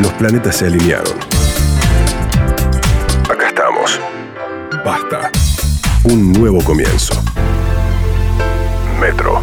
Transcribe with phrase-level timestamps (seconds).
[0.00, 1.18] Los planetas se alinearon.
[3.28, 4.00] Acá estamos.
[4.84, 5.30] Basta.
[6.04, 7.14] Un nuevo comienzo.
[8.98, 9.42] Metro.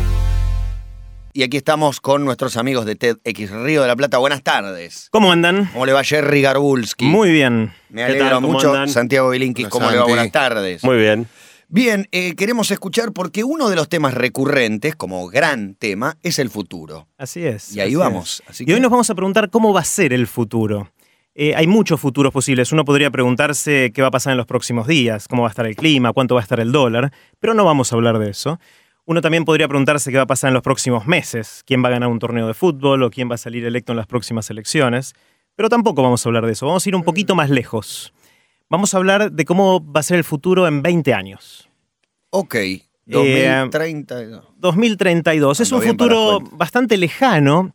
[1.34, 4.18] Y aquí estamos con nuestros amigos de TEDx Río de la Plata.
[4.18, 5.10] Buenas tardes.
[5.12, 5.66] ¿Cómo andan?
[5.74, 7.06] ¿Cómo le va Jerry Garbulski?
[7.06, 7.74] Muy bien.
[7.90, 8.70] Me ¿Qué alegro mucho.
[8.72, 8.90] andan?
[8.90, 10.06] Santiago Bilinkis, Hola, ¿cómo le va?
[10.06, 10.84] Buenas tardes.
[10.84, 11.28] Muy bien.
[11.70, 16.50] Bien, eh, queremos escuchar porque uno de los temas recurrentes, como gran tema, es el
[16.50, 17.08] futuro.
[17.18, 17.76] Así es.
[17.76, 18.44] Y ahí así vamos.
[18.48, 20.90] Así Y hoy nos vamos a preguntar cómo va a ser el futuro.
[21.36, 22.72] Eh, hay muchos futuros posibles.
[22.72, 25.68] Uno podría preguntarse qué va a pasar en los próximos días, cómo va a estar
[25.68, 28.60] el clima, cuánto va a estar el dólar, pero no vamos a hablar de eso.
[29.04, 31.92] Uno también podría preguntarse qué va a pasar en los próximos meses, quién va a
[31.92, 35.16] ganar un torneo de fútbol o quién va a salir electo en las próximas elecciones,
[35.56, 36.66] pero tampoco vamos a hablar de eso.
[36.66, 38.14] Vamos a ir un poquito más lejos.
[38.70, 41.70] Vamos a hablar de cómo va a ser el futuro en 20 años.
[42.30, 42.82] Ok, Eh,
[43.72, 44.44] 2030.
[44.58, 45.60] 2032.
[45.62, 47.74] Es un futuro bastante lejano,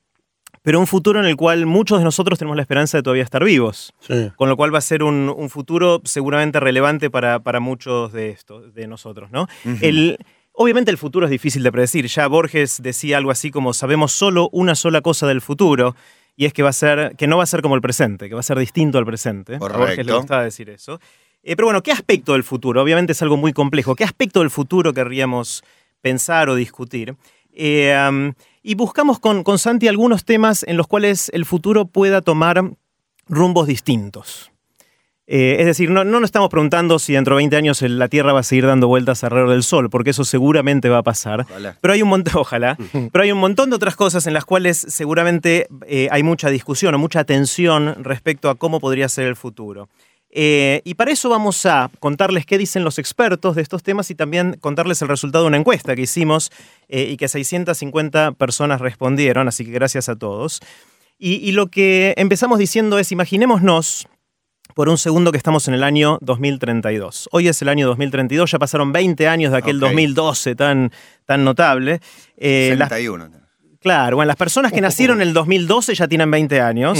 [0.60, 3.42] pero un futuro en el cual muchos de nosotros tenemos la esperanza de todavía estar
[3.42, 3.94] vivos.
[4.00, 4.30] Sí.
[4.36, 8.28] Con lo cual va a ser un, un futuro seguramente relevante para, para muchos de
[8.30, 9.48] estos, de nosotros, ¿no?
[9.80, 10.18] el,
[10.52, 12.06] obviamente el futuro es difícil de predecir.
[12.08, 15.96] Ya Borges decía algo así como sabemos solo una sola cosa del futuro.
[16.36, 18.34] Y es que va a ser, que no va a ser como el presente, que
[18.34, 19.56] va a ser distinto al presente.
[19.56, 20.16] A Borges le Correcto.
[20.18, 20.98] gustaba decir eso.
[21.42, 22.80] Eh, pero bueno, ¿qué aspecto del futuro?
[22.82, 23.94] Obviamente es algo muy complejo.
[23.96, 25.62] ¿Qué aspecto del futuro querríamos
[26.00, 27.16] pensar o discutir?
[27.52, 32.62] Eh, y buscamos con, con Santi algunos temas en los cuales el futuro pueda tomar
[33.28, 34.51] rumbos distintos.
[35.26, 38.32] Eh, es decir, no, no nos estamos preguntando si dentro de 20 años la Tierra
[38.32, 41.42] va a seguir dando vueltas alrededor del Sol, porque eso seguramente va a pasar.
[41.48, 41.78] Ojalá.
[41.80, 42.76] Pero hay un montón, ojalá,
[43.12, 46.94] pero hay un montón de otras cosas en las cuales seguramente eh, hay mucha discusión
[46.94, 49.88] o mucha tensión respecto a cómo podría ser el futuro.
[50.34, 54.14] Eh, y para eso vamos a contarles qué dicen los expertos de estos temas y
[54.14, 56.50] también contarles el resultado de una encuesta que hicimos
[56.88, 60.60] eh, y que 650 personas respondieron, así que gracias a todos.
[61.18, 64.08] Y, y lo que empezamos diciendo es, imaginémonos
[64.74, 67.28] por un segundo que estamos en el año 2032.
[67.32, 69.82] Hoy es el año 2032, ya pasaron 20 años de aquel Ok.
[69.90, 70.90] 2012 tan,
[71.26, 72.00] tan notable.
[72.36, 73.30] Eh, las- 61.
[73.80, 76.98] claro, bueno, las personas que nacieron en el 2012 ya tienen 20 años.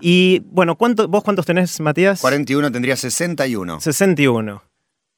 [0.00, 2.20] Y bueno, ¿cuánto, ¿vos cuántos tenés, Matías?
[2.20, 3.80] 41 tendría 61.
[3.80, 4.62] 61.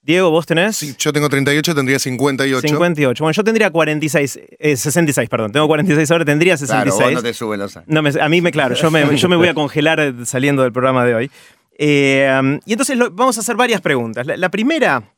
[0.03, 0.77] Diego, ¿vos tenés?
[0.77, 2.69] Sí, yo tengo 38, tendría 58.
[2.69, 3.25] 58.
[3.25, 5.51] Bueno, yo tendría 46, eh, 66, perdón.
[5.51, 7.05] Tengo 46 ahora, tendría Claro, 66.
[7.07, 7.89] vos no te suben los años.
[7.89, 10.71] No, me- a mí me, claro, yo me, yo me voy a congelar saliendo del
[10.71, 11.31] programa de hoy.
[11.79, 14.27] Eh, y entonces lo- vamos a hacer varias preguntas.
[14.27, 15.13] La, la primera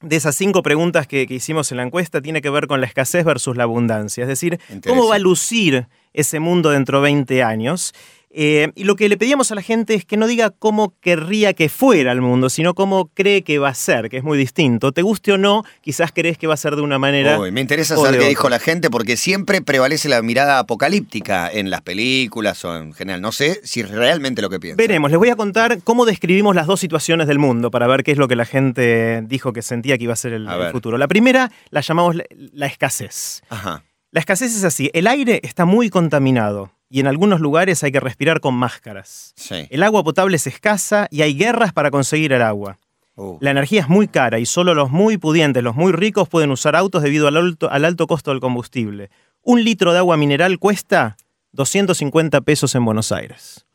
[0.00, 2.86] de esas cinco preguntas que, que hicimos en la encuesta tiene que ver con la
[2.86, 4.22] escasez versus la abundancia.
[4.22, 7.94] Es decir, cómo va a lucir ese mundo dentro de 20 años.
[8.30, 11.54] Eh, y lo que le pedíamos a la gente es que no diga cómo querría
[11.54, 14.92] que fuera el mundo, sino cómo cree que va a ser, que es muy distinto.
[14.92, 17.38] Te guste o no, quizás crees que va a ser de una manera.
[17.38, 21.70] Uy, me interesa saber qué dijo la gente porque siempre prevalece la mirada apocalíptica en
[21.70, 23.20] las películas o en general.
[23.22, 24.76] No sé si realmente lo que piensa.
[24.76, 28.12] Veremos, les voy a contar cómo describimos las dos situaciones del mundo para ver qué
[28.12, 30.58] es lo que la gente dijo que sentía que iba a ser el, A el
[30.60, 30.72] ver.
[30.72, 30.98] futuro.
[30.98, 33.42] La primera la llamamos la, la escasez.
[33.48, 33.82] Ajá.
[34.10, 38.00] La escasez es así, el aire está muy contaminado y en algunos lugares hay que
[38.00, 39.32] respirar con máscaras.
[39.36, 39.66] Sí.
[39.70, 42.78] El agua potable es escasa y hay guerras para conseguir el agua.
[43.14, 46.50] Uh, La energía es muy cara y solo los muy pudientes, los muy ricos pueden
[46.50, 49.10] usar autos debido al alto, al alto costo del combustible.
[49.42, 51.16] Un litro de agua mineral cuesta
[51.52, 53.66] 250 pesos en Buenos Aires.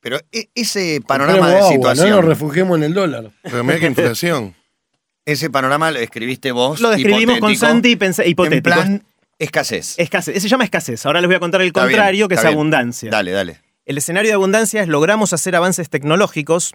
[0.00, 3.30] Pero e- ese panorama de agua, situación, No nos refugiemos en el dólar.
[3.42, 4.54] Pero mira qué inflación.
[5.24, 6.80] ese panorama lo escribiste vos.
[6.80, 8.68] Lo describimos con Santi y pensé, hipotético.
[8.80, 9.04] En plan,
[9.38, 9.94] escasez.
[9.98, 10.42] Escasez.
[10.42, 11.04] Se llama escasez.
[11.06, 12.52] Ahora les voy a contar el Está bien, contrario, que es bien.
[12.52, 13.10] abundancia.
[13.10, 13.60] Dale, dale.
[13.84, 16.74] El escenario de abundancia es logramos hacer avances tecnológicos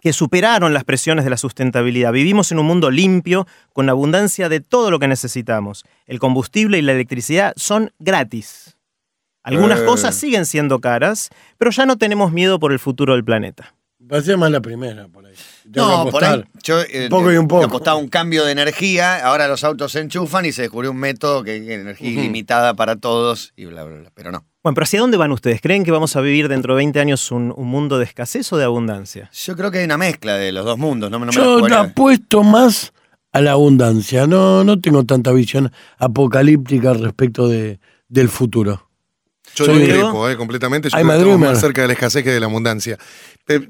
[0.00, 2.12] que superaron las presiones de la sustentabilidad.
[2.12, 5.84] Vivimos en un mundo limpio, con abundancia de todo lo que necesitamos.
[6.06, 8.76] El combustible y la electricidad son gratis.
[9.42, 9.84] Algunas Eh.
[9.84, 13.74] cosas siguen siendo caras, pero ya no tenemos miedo por el futuro del planeta.
[14.08, 15.34] Pasé más la primera por ahí.
[15.72, 17.60] Tengo No, que por ahí yo eh, Un poco y un poco.
[17.60, 20.98] te apostaba un cambio de energía, ahora los autos se enchufan y se descubrió un
[20.98, 24.10] método que es energía ilimitada para todos y bla, bla, bla.
[24.14, 24.44] Pero no.
[24.62, 25.60] Bueno, pero ¿hacia dónde van ustedes?
[25.60, 28.56] ¿Creen que vamos a vivir dentro de 20 años un, un mundo de escasez o
[28.56, 29.30] de abundancia?
[29.32, 31.10] Yo creo que hay una mezcla de los dos mundos.
[31.10, 31.80] No, me- no me Yo jugaría.
[31.80, 32.92] apuesto más
[33.32, 34.26] a la abundancia.
[34.26, 38.88] No, no tengo tanta visión apocalíptica respecto de, del futuro.
[39.54, 40.88] Yo Soy- discrepo eh, completamente.
[40.90, 42.98] Yo creo que más cerca de la escasez que de la abundancia.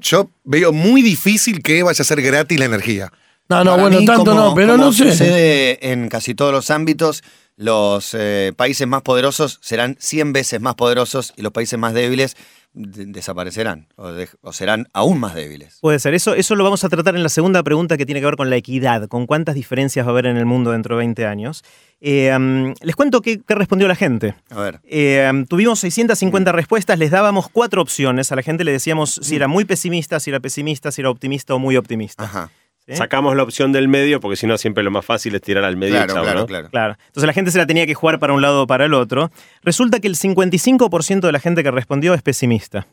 [0.01, 3.11] Yo veo muy difícil que vaya a ser gratis la energía.
[3.49, 5.11] No, no, Para bueno, mí, tanto como- no, pero como no sé.
[5.11, 7.23] Sucede en casi todos los ámbitos.
[7.57, 12.35] Los eh, países más poderosos serán 100 veces más poderosos y los países más débiles
[12.75, 15.79] de- desaparecerán o, de- o serán aún más débiles.
[15.81, 16.13] Puede ser.
[16.13, 18.49] Eso, eso lo vamos a tratar en la segunda pregunta que tiene que ver con
[18.49, 21.63] la equidad, con cuántas diferencias va a haber en el mundo dentro de 20 años.
[22.01, 24.35] Eh, um, les cuento qué, qué respondió la gente.
[24.49, 28.31] A ver, Eh, um, tuvimos 650 respuestas, les dábamos cuatro opciones.
[28.31, 31.55] A la gente le decíamos si era muy pesimista, si era pesimista, si era optimista
[31.55, 32.23] o muy optimista.
[32.23, 32.51] ajá.
[32.87, 32.95] ¿Sí?
[32.95, 35.77] Sacamos la opción del medio porque si no siempre lo más fácil es tirar al
[35.77, 36.45] medio y Claro, chau, claro, ¿no?
[36.47, 36.69] claro.
[36.69, 36.95] Claro.
[37.07, 39.31] Entonces la gente se la tenía que jugar para un lado o para el otro.
[39.63, 42.87] Resulta que el 55% de la gente que respondió es pesimista.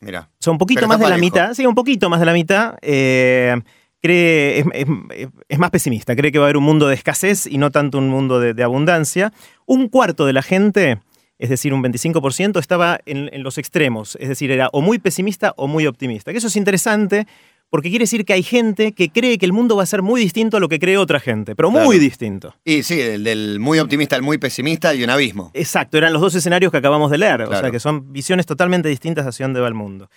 [0.00, 0.28] Mira.
[0.32, 2.32] O sea, un poquito Pero más de la mitad, sí, un poquito más de la
[2.34, 3.56] mitad, eh,
[4.02, 7.46] cree, es, es- es más pesimista, cree que va a haber un mundo de escasez
[7.46, 9.32] y no tanto un mundo de, de abundancia.
[9.64, 10.98] Un cuarto de la gente,
[11.38, 15.54] es decir, un 25%, estaba en, en los extremos, es decir, era o muy pesimista
[15.56, 16.30] o muy optimista.
[16.30, 17.26] Que eso es interesante
[17.70, 20.20] porque quiere decir que hay gente que cree que el mundo va a ser muy
[20.20, 22.54] distinto a lo que cree otra gente, pero muy distinto.
[22.64, 25.50] Y sí, del, del muy optimista al muy pesimista y un abismo.
[25.54, 28.88] Exacto, eran los dos escenarios que acabamos de leer, o sea que son visiones totalmente
[28.88, 30.08] distintas hacia dónde va el mundo.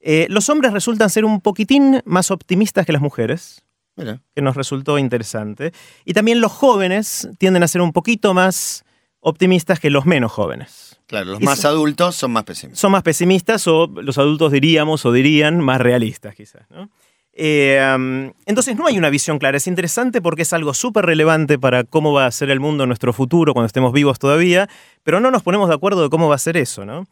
[0.00, 3.64] Eh, los hombres resultan ser un poquitín más optimistas que las mujeres,
[3.96, 4.20] Mira.
[4.34, 5.72] que nos resultó interesante,
[6.04, 8.84] y también los jóvenes tienden a ser un poquito más
[9.24, 11.00] optimistas que los menos jóvenes.
[11.06, 12.80] Claro, los Y más adultos son más pesimistas.
[12.80, 16.70] Son más pesimistas o los adultos diríamos o dirían más realistas quizás.
[16.70, 16.90] ¿no?
[17.32, 19.56] Eh, entonces no hay una visión clara.
[19.56, 22.88] Es interesante porque es algo súper relevante para cómo va a ser el mundo en
[22.88, 24.68] nuestro futuro cuando estemos vivos todavía,
[25.02, 26.84] pero no nos ponemos de acuerdo de cómo va a ser eso.
[26.84, 27.06] ¿no?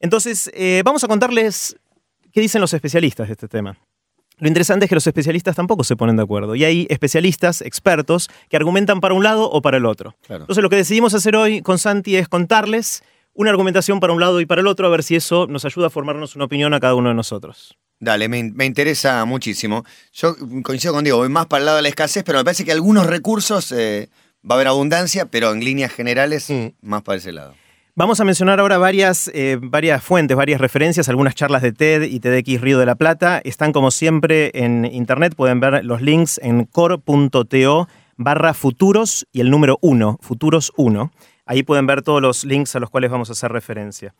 [0.00, 1.76] Entonces eh, vamos a contarles
[2.30, 3.78] qué dicen los especialistas de este tema.
[4.38, 8.28] Lo interesante es que los especialistas tampoco se ponen de acuerdo y hay especialistas, expertos,
[8.48, 10.16] que argumentan para un lado o para el otro.
[10.26, 10.42] Claro.
[10.42, 13.02] Entonces lo que decidimos hacer hoy con Santi es contarles
[13.34, 15.88] una argumentación para un lado y para el otro, a ver si eso nos ayuda
[15.88, 17.76] a formarnos una opinión a cada uno de nosotros.
[18.00, 19.84] Dale, me, me interesa muchísimo.
[20.12, 22.64] Yo coincido con Diego, voy más para el lado de la escasez, pero me parece
[22.64, 24.08] que algunos recursos eh,
[24.48, 26.48] va a haber abundancia, pero en líneas generales
[26.80, 27.54] más para ese lado.
[27.96, 32.18] Vamos a mencionar ahora varias, eh, varias fuentes, varias referencias, algunas charlas de TED y
[32.18, 33.40] TEDx Río de la Plata.
[33.44, 39.48] Están como siempre en internet, pueden ver los links en core.to barra futuros y el
[39.48, 41.12] número 1, futuros 1.
[41.46, 44.12] Ahí pueden ver todos los links a los cuales vamos a hacer referencia.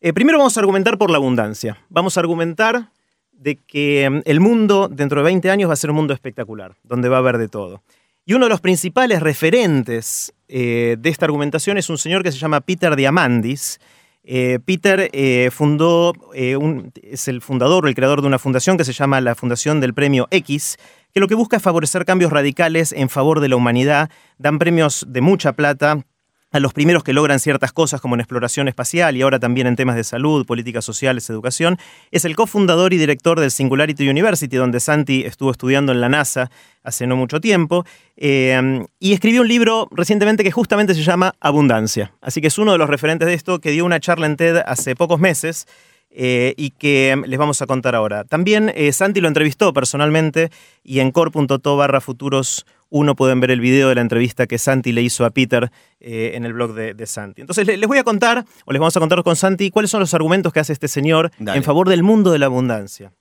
[0.00, 1.78] Eh, primero vamos a argumentar por la abundancia.
[1.90, 2.88] Vamos a argumentar
[3.30, 6.74] de que mm, el mundo dentro de 20 años va a ser un mundo espectacular,
[6.82, 7.82] donde va a haber de todo.
[8.24, 12.38] Y uno de los principales referentes eh, de esta argumentación es un señor que se
[12.38, 13.80] llama Peter Diamandis.
[14.24, 16.12] Eh, Peter eh, fundó,
[16.58, 19.80] un- es el fundador o el creador de una fundación que se llama la Fundación
[19.80, 20.76] del Premio X,
[21.12, 24.10] que lo que busca es favorecer cambios radicales en favor de la humanidad.
[24.38, 26.04] Dan premios de mucha plata
[26.52, 29.74] a los primeros que logran ciertas cosas como en exploración espacial y ahora también en
[29.74, 31.78] temas de salud, políticas sociales, educación.
[32.10, 36.50] Es el cofundador y director del Singularity University, donde Santi estuvo estudiando en la NASA
[36.84, 37.84] hace no mucho tiempo.
[38.16, 42.12] eh, y escribió un libro recientemente que justamente se llama Abundancia.
[42.20, 44.58] Así que es uno de los referentes de esto que dio una charla en TED
[44.66, 45.66] hace pocos meses.
[46.14, 48.24] eh, y que les vamos a contar ahora.
[48.24, 50.50] También eh, Santi lo entrevistó personalmente
[50.84, 54.92] y en core.to barra futuros uno pueden ver el video de la entrevista que Santi
[54.92, 57.40] le hizo a Peter eh, en el blog de, de Santi.
[57.40, 60.00] Entonces le- les voy a contar, o les vamos a contar con Santi, cuáles son
[60.00, 61.56] los argumentos que hace este señor Dale.
[61.56, 63.12] en favor del mundo de la abundancia.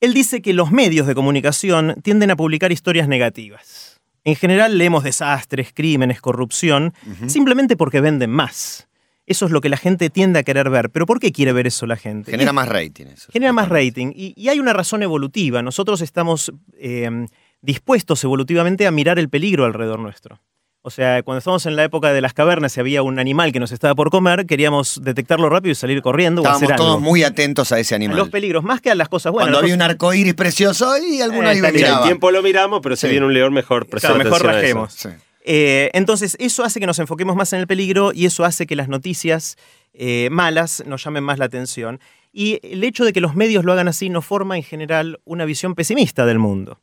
[0.00, 4.00] Él dice que los medios de comunicación tienden a publicar historias negativas.
[4.24, 6.92] En general leemos desastres, crímenes, corrupción,
[7.26, 8.88] simplemente porque venden más.
[9.24, 10.90] Eso es lo que la gente tiende a querer ver.
[10.90, 12.30] ¿Pero por qué quiere ver eso la gente?
[12.30, 13.32] Genera Y- más rating eso.
[13.32, 14.12] genera más rating.
[14.14, 15.62] Y, y hay una razón evolutiva.
[15.62, 17.26] Nosotros estamos eh,
[17.66, 20.40] dispuestos evolutivamente a mirar el peligro alrededor nuestro.
[20.82, 23.58] O sea, cuando estábamos en la época de las cavernas y había un animal que
[23.58, 27.72] nos estaba por comer, queríamos detectarlo rápido y salir corriendo o Estábamos todos muy atentos
[27.72, 28.16] a ese A animal.
[28.16, 29.46] los peligros, más que a las cosas buenas.
[29.48, 31.74] Cuando había un arco iris precioso y alguno Eh, bien.
[31.74, 31.96] miraba.
[31.98, 33.10] al tiempo lo miramos, pero si Sí.
[33.10, 34.92] viene un león, mejor Claro, mejor rajemos.
[34.94, 35.08] Sí.
[35.48, 38.76] Eh, entonces, eso hace que nos enfoquemos más en el peligro y eso hace que
[38.76, 39.56] las noticias
[39.98, 41.98] eh, malas nos llamen más la atención.
[42.32, 45.44] Y el hecho de que los medios lo hagan así nos forma en general una
[45.46, 46.78] visión pesimista del mundo.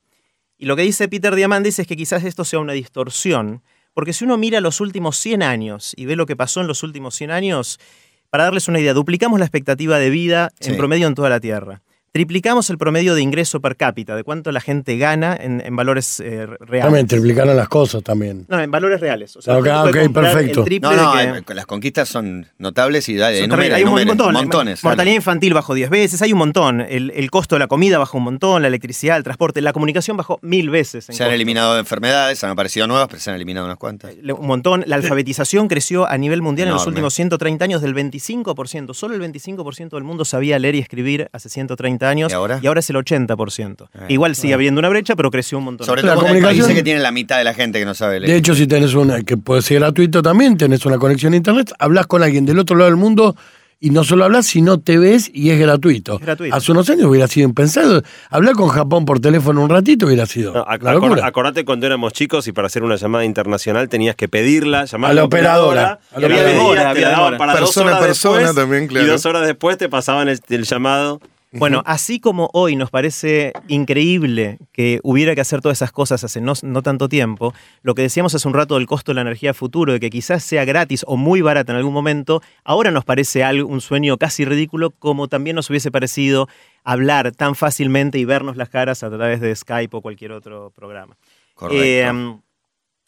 [0.64, 4.24] Y lo que dice Peter Diamandis es que quizás esto sea una distorsión, porque si
[4.24, 7.32] uno mira los últimos 100 años y ve lo que pasó en los últimos 100
[7.32, 7.82] años,
[8.30, 10.78] para darles una idea, duplicamos la expectativa de vida en Sí.
[10.78, 11.82] promedio en toda la Tierra.
[12.18, 16.20] Triplicamos el promedio de ingreso per cápita, de cuánto la gente gana en, en valores
[16.20, 16.84] eh, reales.
[16.86, 18.46] También triplicaron las cosas también.
[18.50, 19.36] No, en valores reales.
[19.36, 20.60] O sea, Ah, usted ok, perfecto.
[20.60, 23.78] el triple No, no, de que- eh, las conquistas son notables y dale, Son enumera,
[23.78, 24.06] hay un enumera.
[24.10, 24.34] montón.
[24.36, 24.84] montones.
[24.84, 26.82] Mortalidad infantil bajó 10 veces, hay un montón.
[26.82, 30.16] El, el costo de la comida bajó un montón, la electricidad, el transporte, la comunicación
[30.16, 31.10] bajó mil veces.
[31.10, 31.34] en Se han costo.
[31.34, 34.16] eliminado enfermedades, han aparecido nuevas, pero se han eliminado unas cuantas.
[34.22, 34.84] Le- Un montón.
[34.86, 38.94] La alfabetización creció a nivel mundial en los últimos 130 años del 25%.
[38.94, 42.03] Solo el 25% del mundo sabía leer y escribir hace 130 años.
[42.30, 42.80] ¿Y ahora?
[42.80, 43.88] es el 80%.
[43.94, 45.86] Ah, Igual sigue habiendo una brecha, pero creció un montón.
[45.88, 47.86] Sobre La todo porque hay comunicación- países que tienen la mitad de la gente que
[47.86, 48.32] no sabe leer.
[48.32, 51.72] De hecho, si tenés una, que puede ser gratuito también, tenés una conexión a internet,
[51.80, 53.36] hablas con alguien del otro lado del mundo
[53.80, 56.14] y no solo hablas, sino te ves y es gratuito.
[56.16, 56.56] Es gratuito.
[56.56, 58.02] Hace unos años hubiera sido impensado.
[58.30, 61.26] Hablar con Japón por teléfono un ratito hubiera sido No, ac- una acor- locura.
[61.28, 65.14] acordate cuando éramos chicos y para hacer una llamada internacional tenías que pedirla, llamar A
[65.14, 66.00] la operadora.
[66.14, 66.94] A y la había operadora.
[66.94, 67.38] te la daban demora.
[67.38, 69.06] para dos Persona a horas persona después, también, claro.
[69.06, 71.20] Y dos horas después te pasaban el, el llamado.
[71.60, 76.42] Bueno, así como hoy nos parece increíble que hubiera que hacer todas esas cosas hace
[76.42, 79.54] no, no tanto tiempo, lo que decíamos hace un rato del costo de la energía
[79.54, 83.44] futuro, de que quizás sea gratis o muy barata en algún momento, ahora nos parece
[83.44, 86.48] algo, un sueño casi ridículo, como también nos hubiese parecido
[86.84, 91.18] hablar tan fácilmente y vernos las caras a través de Skype o cualquier otro programa.
[91.56, 91.84] Correcto.
[91.84, 92.40] Eh,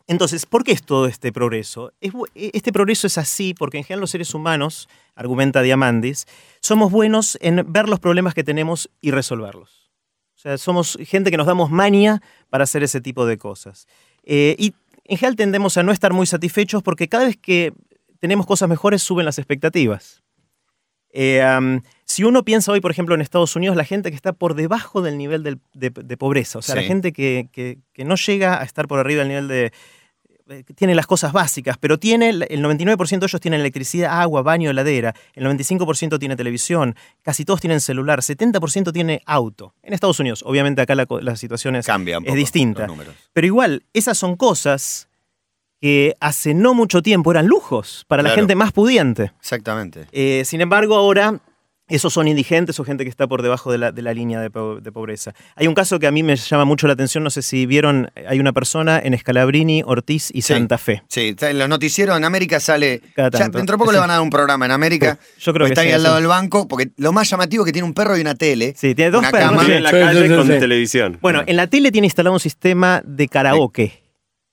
[0.07, 1.91] entonces, ¿por qué es todo este progreso?
[1.99, 6.27] Es bu- este progreso es así porque en general los seres humanos, argumenta Diamandis,
[6.61, 9.91] somos buenos en ver los problemas que tenemos y resolverlos.
[10.35, 13.87] O sea, somos gente que nos damos mania para hacer ese tipo de cosas.
[14.23, 14.73] Eh, y
[15.05, 17.73] en general tendemos a no estar muy satisfechos porque cada vez que
[18.19, 20.21] tenemos cosas mejores suben las expectativas.
[21.17, 24.53] Eh, si uno piensa hoy, por ejemplo, en Estados Unidos, la gente que está por
[24.53, 26.81] debajo del nivel del- de, de pobreza, o sea, Sí.
[26.81, 29.71] la gente que, que- que no llega a estar por arriba del nivel de...
[30.49, 34.43] eh, tiene las cosas básicas, pero tiene el el 99% de ellos tienen electricidad, agua,
[34.43, 39.73] baño, heladera, el 95% tiene televisión, casi todos tienen celular, 70% tiene auto.
[39.81, 42.85] En Estados Unidos, obviamente acá la, situación es, Cambia un es distinta.
[42.85, 42.97] los.
[43.33, 45.07] Pero igual, esas son cosas
[45.85, 49.31] que hace no mucho tiempo eran lujos para la gente más pudiente.
[49.39, 50.07] Exactamente.
[50.13, 51.39] Eh, sin embargo, ahora
[51.87, 54.49] esos son indigentes o gente que está por debajo de la, de la línea de,
[54.49, 55.35] po- de pobreza.
[55.55, 58.09] Hay un caso que a mí me llama mucho la atención, no sé si vieron,
[58.27, 60.53] hay una persona en Escalabrini, Ortiz y Sí.
[60.53, 61.03] Santa Fe.
[61.07, 63.03] Sí, en los noticieros en América sale.
[63.15, 63.97] Cada Ya, dentro de poco Sí.
[63.97, 65.19] le van a dar un programa en América.
[65.39, 66.67] Yo creo que está sí, ahí al lado del banco.
[66.67, 68.73] Porque lo más llamativo es que tiene un perro y una tele.
[68.75, 70.53] Sí, tiene dos perros, en la calle sí, sí, con sí.
[70.59, 71.19] televisión.
[71.21, 74.04] Bueno, en la tele tiene instalado un sistema de karaoke.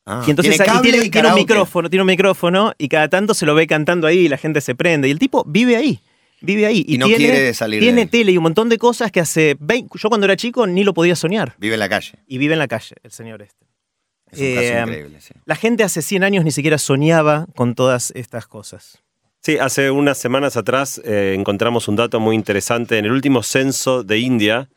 [0.05, 3.35] Ah, Y entonces tiene tiene, y tiene un micrófono, tiene un micrófono y cada tanto
[3.35, 5.09] se lo ve cantando ahí y la gente se prende.
[5.09, 6.01] Y el tipo vive ahí.
[6.41, 6.85] Vive ahí.
[6.89, 8.07] Y no tiene, quiere salir de Tiene ahí.
[8.09, 10.93] tele y un montón de cosas que hace 20 yo cuando era chico ni lo
[10.93, 11.55] podía soñar.
[11.59, 12.15] Vive en la calle.
[12.27, 13.65] Y vive en la calle, el señor este.
[14.33, 15.35] Es un caso Eh, increíble, sí.
[15.45, 18.99] La gente hace 100 años ni siquiera soñaba con todas estas cosas.
[19.41, 22.99] Sí, hace unas semanas atrás eh, encontramos un dato muy interesante.
[22.99, 24.69] En el último censo de India,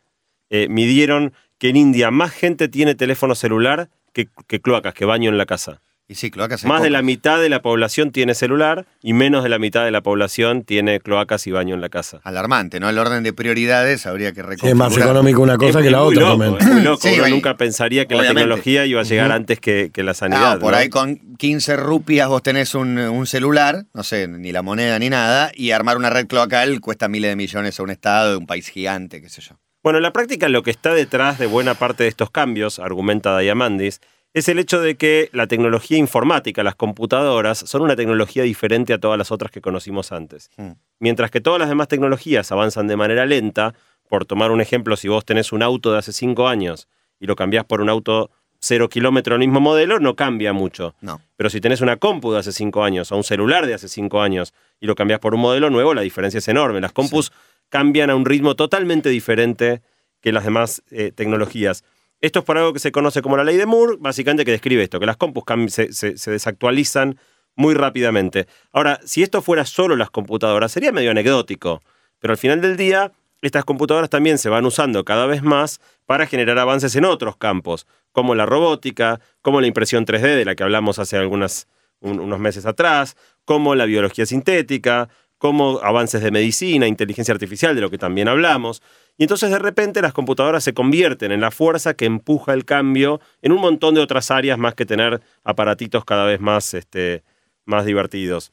[0.50, 3.88] eh, midieron que en India más gente tiene teléfono celular
[4.24, 5.82] que, que cloacas, que baño en la casa.
[6.08, 9.48] Y sí, cloacas Más de la mitad de la población tiene celular y menos de
[9.48, 12.20] la mitad de la población tiene cloacas y baño en la casa.
[12.22, 12.88] Alarmante, ¿no?
[12.88, 16.04] El orden de prioridades habría que Sí, es más económico una cosa Es- que la
[16.04, 16.58] muy otra loco.
[16.60, 17.00] Es muy loco.
[17.02, 20.14] Sí, Uno ahí- nunca pensaría que la tecnología iba a llegar antes que, que la
[20.14, 20.52] sanidad.
[20.52, 20.78] Ah, por ¿no?
[20.78, 25.10] ahí con 15 rupias vos tenés un, un celular, no sé, ni la moneda ni
[25.10, 28.46] nada, y armar una red cloacal cuesta miles de millones a un estado de un
[28.46, 29.56] país gigante, qué sé yo.
[29.86, 33.38] Bueno, en la práctica lo que está detrás de buena parte de estos cambios, argumenta
[33.38, 34.00] Diamandis,
[34.34, 38.98] es el hecho de que la tecnología informática, las computadoras, son una tecnología diferente a
[38.98, 40.50] todas las otras que conocimos antes.
[40.56, 40.72] Hmm.
[40.98, 43.74] Mientras que todas las demás tecnologías avanzan de manera lenta,
[44.08, 46.88] por tomar un ejemplo, si vos tenés un auto de hace cinco años
[47.20, 50.96] y lo cambiás por un auto cero kilómetro del mismo modelo, no cambia mucho.
[51.00, 51.20] No.
[51.36, 54.20] Pero si tenés una compu de hace cinco años o un celular de hace cinco
[54.20, 56.80] años y lo cambias por un modelo nuevo, la diferencia es enorme.
[56.80, 57.30] Las compus
[57.68, 59.82] cambian a un ritmo totalmente diferente
[60.20, 61.84] que las demás eh, tecnologías.
[62.20, 64.82] Esto es por algo que se conoce como la ley de Moore, básicamente que describe
[64.82, 67.18] esto, que las compus se, desactualizan
[67.54, 68.46] muy rápidamente.
[68.72, 71.82] Ahora, si esto fuera solo las computadoras, sería medio anecdótico,
[72.18, 76.26] pero al final del día, estas computadoras también se van usando cada vez más para
[76.26, 80.62] generar avances en otros campos, como la robótica, como la impresión 3D de la que
[80.62, 81.68] hablamos hace algunas,
[82.00, 87.80] un- unos meses atrás, como la biología sintética, como avances de medicina, inteligencia artificial, de
[87.80, 88.82] lo que también hablamos.
[89.18, 93.20] Y entonces de repente las computadoras se convierten en la fuerza que empuja el cambio
[93.42, 97.22] en un montón de otras áreas más que tener aparatitos cada vez más, este,
[97.64, 98.52] más divertidos.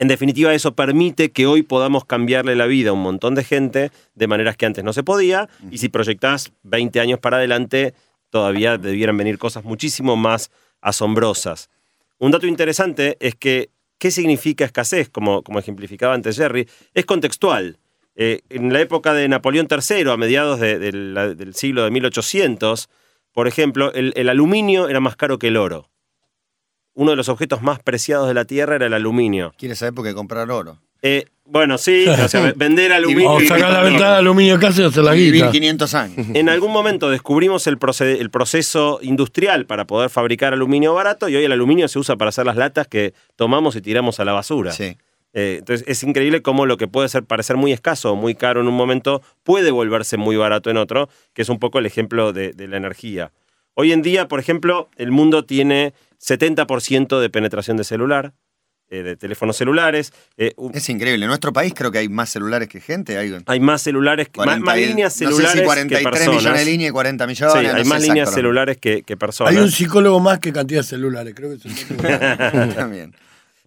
[0.00, 3.90] En definitiva, eso permite que hoy podamos cambiarle la vida a un montón de gente
[4.14, 5.48] de maneras que antes no se podía.
[5.72, 7.94] Y si proyectás 20 años para adelante,
[8.30, 11.68] todavía debieran venir cosas muchísimo más asombrosas.
[12.18, 15.08] Un dato interesante es que, ¿qué significa escasez?
[15.08, 17.78] Como, como ejemplificaba antes Jerry, es contextual.
[18.20, 22.88] Eh, en la época de Napoleón III, a mediados del siglo de 1800,
[23.32, 25.88] por ejemplo, el, aluminio era más caro que el oro.
[26.94, 29.54] Uno de los objetos más preciados de la Tierra era el aluminio.
[29.56, 30.80] Quiere esa época comprar oro.
[31.02, 33.32] Eh, bueno, sí, o sea, vender aluminio.
[33.32, 35.50] O sacar la ventana de aluminio y hacer la guita.
[35.50, 36.26] 500 años.
[36.34, 41.36] En algún momento descubrimos el, proced- el proceso industrial para poder fabricar aluminio barato y
[41.36, 44.32] hoy el aluminio se usa para hacer las latas que tomamos y tiramos a la
[44.32, 44.72] basura.
[44.72, 44.98] Sí.
[45.34, 48.60] Eh, entonces es increíble cómo lo que puede ser, parecer muy escaso o muy caro
[48.60, 52.32] en un momento puede volverse muy barato en otro, que es un poco el ejemplo
[52.32, 53.30] de, de la energía.
[53.74, 58.32] Hoy en día, por ejemplo, el mundo tiene 70% de penetración de celular,
[58.90, 60.12] eh, de teléfonos celulares.
[60.36, 61.24] Eh, un- Es increíble.
[61.24, 63.18] En nuestro país creo que hay más celulares que gente.
[63.18, 65.64] Hay, hay más celulares, que- más, 40 más y- líneas no sé celulares si que
[65.64, 66.36] 43 personas.
[66.42, 67.54] millones de líneas y 40 millones.
[67.58, 69.52] Sí, no hay más líneas exacto, celulares que, que personas.
[69.54, 73.14] Hay un psicólogo más que cantidad de celulares, creo que es el También.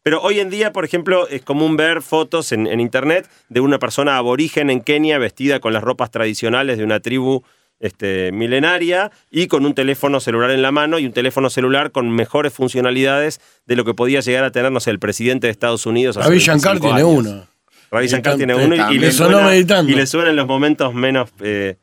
[0.03, 3.77] Pero hoy en día, por ejemplo, es común ver fotos en, en internet de una
[3.77, 7.43] persona aborigen en Kenia vestida con las ropas tradicionales de una tribu
[7.81, 12.09] este, milenaria y con un teléfono celular en la mano y un teléfono celular con
[12.11, 15.85] mejores funcionalidades de lo que podía llegar a tener, no sé, el presidente de Estados
[15.85, 16.15] Unidos.
[16.17, 17.25] hace Ravi Shankar 25 tiene años.
[17.35, 17.47] uno.
[17.91, 19.91] Ravi Shankar tiene uno y, le suena, meditando.
[19.91, 21.75] y le suena en los momentos menos, eh,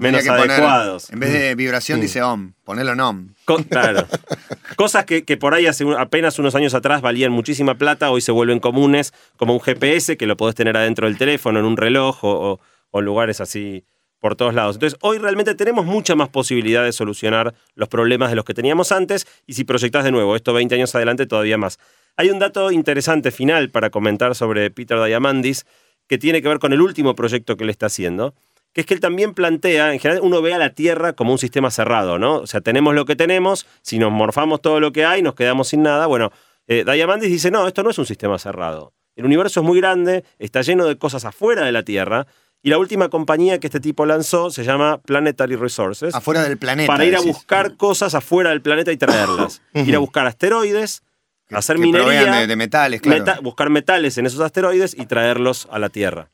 [0.00, 1.10] menos que poner, adecuados.
[1.10, 2.52] en vez de vibración dice OM.
[2.64, 3.28] Ponelo en OM.
[3.44, 4.06] Co- claro.
[4.76, 8.20] Cosas que, que por ahí hace un- apenas unos años atrás valían muchísima plata, hoy
[8.20, 11.76] se vuelven comunes, como un GPS que lo podés tener adentro del teléfono, en un
[11.76, 12.60] reloj o, o-
[12.90, 13.84] o lugares así
[14.26, 14.74] por todos lados.
[14.74, 18.90] Entonces, hoy realmente tenemos mucha más posibilidad de solucionar los problemas de los que teníamos
[18.90, 21.78] antes y si proyectás de nuevo esto 20 años adelante, todavía más.
[22.16, 25.64] Hay un dato interesante final para comentar sobre Peter Diamandis
[26.08, 28.34] que tiene que ver con el último proyecto que él está haciendo,
[28.72, 31.38] que es que él también plantea, en general uno ve a la Tierra como un
[31.38, 32.38] sistema cerrado, ¿no?
[32.38, 35.68] O sea, tenemos lo que tenemos, si nos morfamos todo lo que hay, nos quedamos
[35.68, 36.06] sin nada.
[36.06, 36.32] Bueno,
[36.66, 38.92] eh, Diamandis dice, no, esto no es un sistema cerrado.
[39.14, 42.26] El universo es muy grande, está lleno de cosas afuera de la Tierra,
[42.62, 46.86] y la última compañía que este tipo lanzó se llama Planetary Resources Afuera del planeta.
[46.92, 47.34] para ir a decís.
[47.34, 49.62] buscar cosas afuera del planeta y traerlas.
[49.74, 51.02] ir a buscar asteroides,
[51.48, 53.18] Que- hacer que minería, de, de metales, claro.
[53.20, 56.30] meta- buscar metales en esos asteroides y traerlos a la Tierra.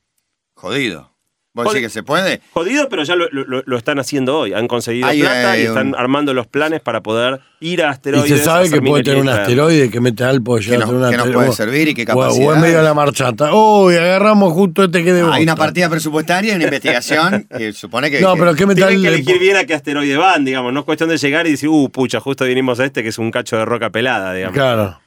[0.54, 1.11] Jodido.
[1.54, 2.40] ¿Vos Jodi- decís que se puede?
[2.54, 4.54] Jodido, pero ya lo, lo- lo están haciendo hoy.
[4.54, 7.90] Han conseguido plata y eh, están un- armando los planes para poder ir a Y
[7.90, 8.38] asteroides.
[8.38, 10.86] se sabe que puede tener y un asteroide que mete al puede llegar Que a
[10.86, 11.46] tener nos- un que nos asteroide.
[11.52, 13.54] puede servir y qué O- O en medio de la marchata.
[13.54, 18.10] Uy, agarramos justo este que de Hay una partida presupuestaria y una investigación que supone
[18.10, 18.22] que.
[18.22, 20.72] No, que- pero ¿qué metal Tienen que le elegir bien a qué asteroide van, digamos.
[20.72, 23.18] No es cuestión de llegar y decir, uh, pucha, justo vinimos a este que es
[23.18, 24.54] un cacho de roca pelada, digamos.
[24.54, 24.98] Claro.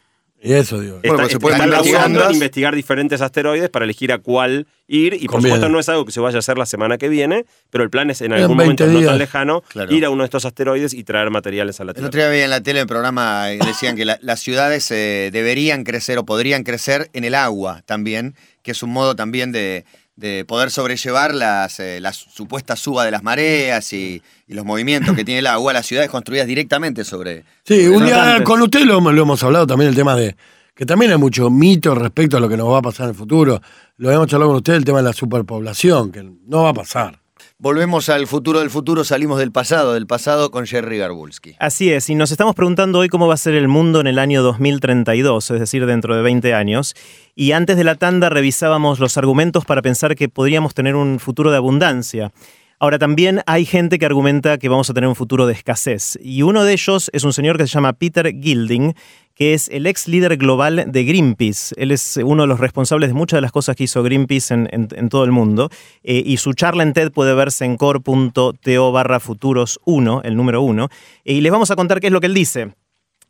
[0.42, 0.98] Y eso, digo.
[0.98, 5.14] Está- Bueno, pues se pueden están en investigar diferentes asteroides para elegir a cuál ir.
[5.16, 5.56] Y por Conviene.
[5.56, 7.90] supuesto no es algo que se vaya a hacer la semana que viene, pero el
[7.90, 9.18] plan es en algún 20 momento no tan días.
[9.18, 9.92] lejano Claro.
[9.94, 12.08] ir a uno de estos asteroides y traer materiales a la El Tierra.
[12.10, 15.30] otro día veía en la tele el programa y decían que la- las ciudades eh,
[15.34, 19.86] deberían crecer o podrían crecer en el agua también, que es un modo también de,
[20.16, 25.16] de poder sobrellevar las, eh, las supuestas suba de las mareas y, y los movimientos
[25.16, 25.74] que tiene el agua.
[25.74, 27.44] Las ciudades construidas directamente sobre.
[27.64, 30.36] Sí, un día con usted lo, lo hemos hablado también el tema de
[30.74, 33.16] que también hay mucho mito respecto a lo que nos va a pasar en el
[33.16, 33.62] futuro.
[33.98, 37.20] Lo hemos hablado con usted el tema de la superpoblación, que no va a pasar.
[37.58, 41.56] Volvemos al futuro del futuro, salimos del pasado, del pasado con Jerry Garbulski.
[41.58, 44.20] Así es, y nos estamos preguntando hoy cómo va a ser el mundo en el
[44.20, 46.96] año 2032, es decir, dentro de 20 años.
[47.34, 51.50] Y antes de la tanda revisábamos los argumentos para pensar que podríamos tener un futuro
[51.50, 52.34] de abundancia.
[52.80, 56.20] Ahora también hay gente que argumenta que vamos a tener un futuro de escasez.
[56.22, 58.94] Y uno de ellos es un señor que se llama Peter Gilding,
[59.34, 61.74] que es el ex líder global de Greenpeace.
[61.78, 65.10] Él es uno de los responsables de muchas de las cosas que hizo Greenpeace en,
[65.10, 65.70] todo el mundo.
[66.04, 70.62] Eh, y su charla en TED puede verse en core.to barra futuros 1, el número
[70.62, 70.90] 1.
[71.24, 72.74] Y les vamos a contar qué es lo que él dice.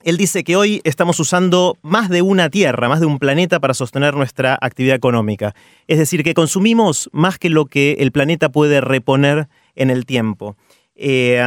[0.05, 3.73] Él dice que hoy estamos usando más de una Tierra, más de un planeta para
[3.73, 5.55] sostener nuestra actividad económica.
[5.87, 10.57] Es decir, que consumimos más que lo que el planeta puede reponer en el tiempo.
[10.95, 11.41] Eh,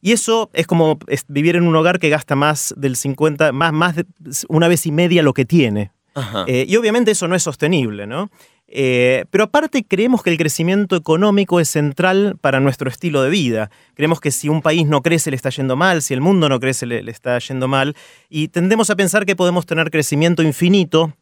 [0.00, 3.96] y eso es como vivir en un hogar que gasta más del 50, más, más
[3.96, 4.06] de
[4.48, 5.92] una vez y media lo que tiene.
[6.46, 8.30] Eh, y obviamente eso no es sostenible, ¿no?
[8.72, 13.70] Eh, pero aparte creemos que el crecimiento económico es central para nuestro estilo de vida.
[13.94, 16.60] Creemos que si un país no crece le está yendo mal, si el mundo no
[16.60, 17.96] crece le, está yendo mal,
[18.28, 21.12] y tendemos a pensar que podemos tener crecimiento infinito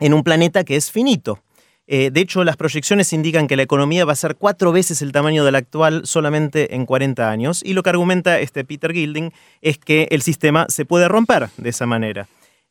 [0.00, 1.40] en un planeta que es finito.
[1.86, 5.12] Eh, de hecho, las proyecciones indican que la economía va a ser cuatro veces el
[5.12, 9.30] tamaño de la actual solamente en 40 años, y lo que argumenta este Peter Gilding
[9.60, 12.26] es que el sistema se puede romper de esa manera.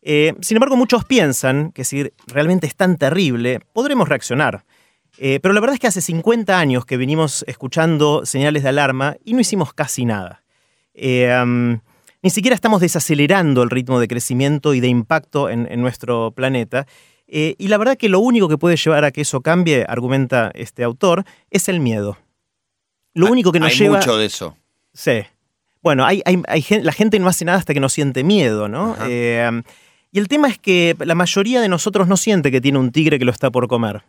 [0.05, 4.65] Eh, sin embargo, muchos piensan que si realmente es tan terrible, podremos reaccionar.
[5.17, 9.15] Eh, pero la verdad es que hace 50 años que venimos escuchando señales de alarma
[9.23, 10.43] y no hicimos casi nada.
[10.93, 11.79] Eh, um,
[12.21, 16.87] ni siquiera estamos desacelerando el ritmo de crecimiento y de impacto en, en nuestro planeta.
[17.27, 20.51] Eh, y la verdad que lo único que puede llevar a que eso cambie, argumenta
[20.55, 22.17] este autor, es el miedo.
[23.13, 23.97] Lo único que nos Hay lleva...
[23.97, 24.57] mucho de eso.
[24.93, 25.23] Sí.
[25.81, 28.95] Bueno, hay, hay- hay la gente no hace nada hasta que no siente miedo, ¿no?
[30.13, 33.17] Y el tema es que la mayoría de nosotros no siente que tiene un tigre
[33.17, 34.03] que lo está por comer.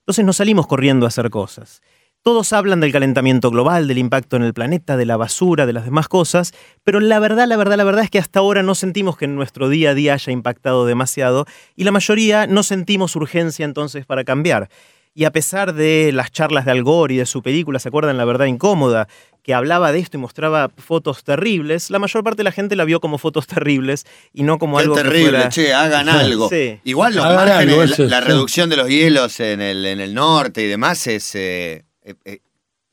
[0.00, 1.80] Entonces no salimos corriendo a hacer cosas.
[2.20, 5.86] Todos hablan del calentamiento global, del impacto en el planeta, de la basura, de las
[5.86, 6.52] demás cosas,
[6.84, 9.70] pero la verdad, la verdad, la verdad es que hasta ahora no sentimos que nuestro
[9.70, 14.68] día a día haya impactado demasiado y la mayoría no sentimos urgencia entonces para cambiar.
[15.14, 18.18] Y a pesar de las charlas de Al Gore y de su película, ¿se acuerdan?
[18.18, 19.08] La verdad incómoda,
[19.46, 22.84] que hablaba de esto y mostraba fotos terribles, la mayor parte de la gente la
[22.84, 25.48] vio como fotos terribles y no como Qué algo terrible, que fuera...
[25.50, 26.48] che, hagan algo.
[26.56, 26.80] Sí.
[26.82, 28.26] Igual los Hagan márgenes, algo, la, eso, la sí.
[28.26, 32.40] reducción de los hielos en el, en el norte y demás es eh, eh, eh,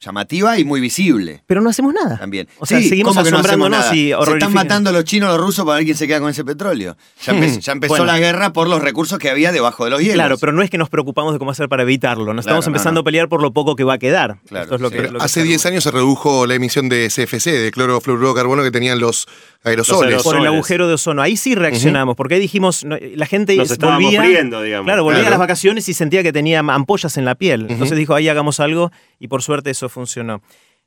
[0.03, 2.17] llamativa y muy visible Pero no hacemos nada.
[2.17, 2.47] también.
[2.59, 3.95] O sea, Sí, seguimos ¿cómo que no asombrándonos nada?
[3.95, 6.43] y Se están matando los chinos los rusos para ver quién se queda con ese
[6.43, 6.97] petróleo.
[7.25, 8.05] Ya, empe- ya empezó Bueno.
[8.05, 10.15] la guerra por los recursos que había debajo de los hielos.
[10.15, 12.33] Claro, pero no es que nos preocupamos de cómo hacer para evitarlo.
[12.33, 13.01] Nos estamos Claro, no, empezando no.
[13.01, 14.37] a pelear por lo poco que va a quedar.
[14.47, 14.95] Claro, Esto es lo sí.
[14.95, 17.71] que, Pero lo que Hace se 10 años se redujo la emisión de CFC, de
[17.71, 19.27] clorofluorocarbono que tenían los
[19.63, 20.15] aerosoles.
[20.15, 21.21] Los por el agujero de ozono.
[21.21, 24.85] Ahí sí reaccionamos, porque ahí dijimos, no, la gente Nos estábamos volvía, friendo, digamos.
[24.85, 25.27] claro, volvía Claro.
[25.35, 27.67] a las vacaciones y sentía que tenía ampollas en la piel.
[27.69, 30.41] Entonces dijo, ahí hagamos algo y por suerte eso funcionó.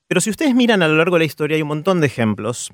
[0.09, 2.73] Pero si ustedes miran a lo largo de la historia hay un montón de ejemplos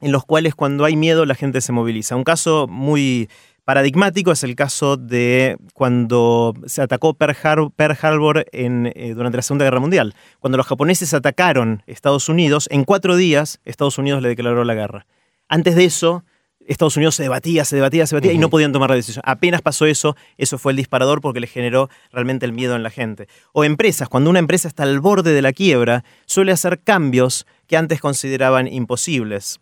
[0.00, 2.16] en los cuales cuando hay miedo la gente se moviliza.
[2.16, 3.28] Un caso muy
[3.64, 9.42] paradigmático es el caso de cuando se atacó Pearl, Har- Pearl Harbor eh, durante la
[9.42, 10.14] Segunda Guerra Mundial.
[10.40, 15.06] Cuando los japoneses atacaron Estados Unidos, en cuatro días Estados Unidos le declaró la guerra.
[15.48, 16.24] Antes de eso,
[16.66, 19.22] Estados Unidos se debatía, se debatía, se debatía y no podían tomar la decisión.
[19.26, 22.90] Apenas pasó eso, eso fue el disparador porque le generó realmente el miedo en la
[22.90, 23.28] gente.
[23.52, 27.76] O empresas, cuando una empresa está al borde de la quiebra, suele hacer cambios que
[27.76, 29.60] antes consideraban imposibles.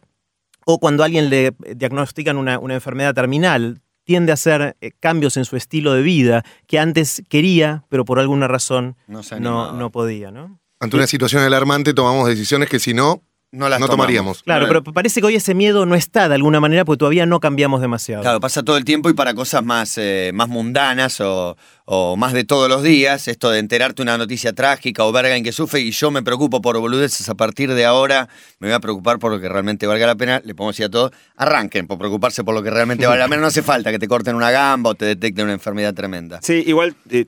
[0.67, 5.37] O cuando a alguien le diagnostican una, una enfermedad terminal, tiende a hacer eh, cambios
[5.37, 9.91] en su estilo de vida que antes quería, pero por alguna razón No no, no
[9.91, 10.59] podía, ¿no?
[10.81, 14.07] Ante una situación alarmante tomamos decisiones que si no, no las no tomamos.
[14.07, 14.43] tomaríamos.
[14.45, 17.41] Claro, pero parece que hoy ese miedo no está de alguna manera porque todavía no
[17.41, 18.23] cambiamos demasiado.
[18.23, 21.57] Claro, pasa todo el tiempo y para cosas más, eh, más mundanas o,
[21.93, 25.29] o más de todos los días, esto de enterarte una noticia trágica o ver a
[25.29, 28.29] alguien que sufre y yo me preocupo por boludeces a partir de ahora,
[28.61, 30.89] me voy a preocupar por lo que realmente valga la pena, le podemos decir a
[30.89, 33.99] todos, arranquen por preocuparse por lo que realmente vale la pena, no hace falta que
[33.99, 36.39] te corten una gamba o te detecten una enfermedad tremenda.
[36.43, 37.27] Sí, igual eh,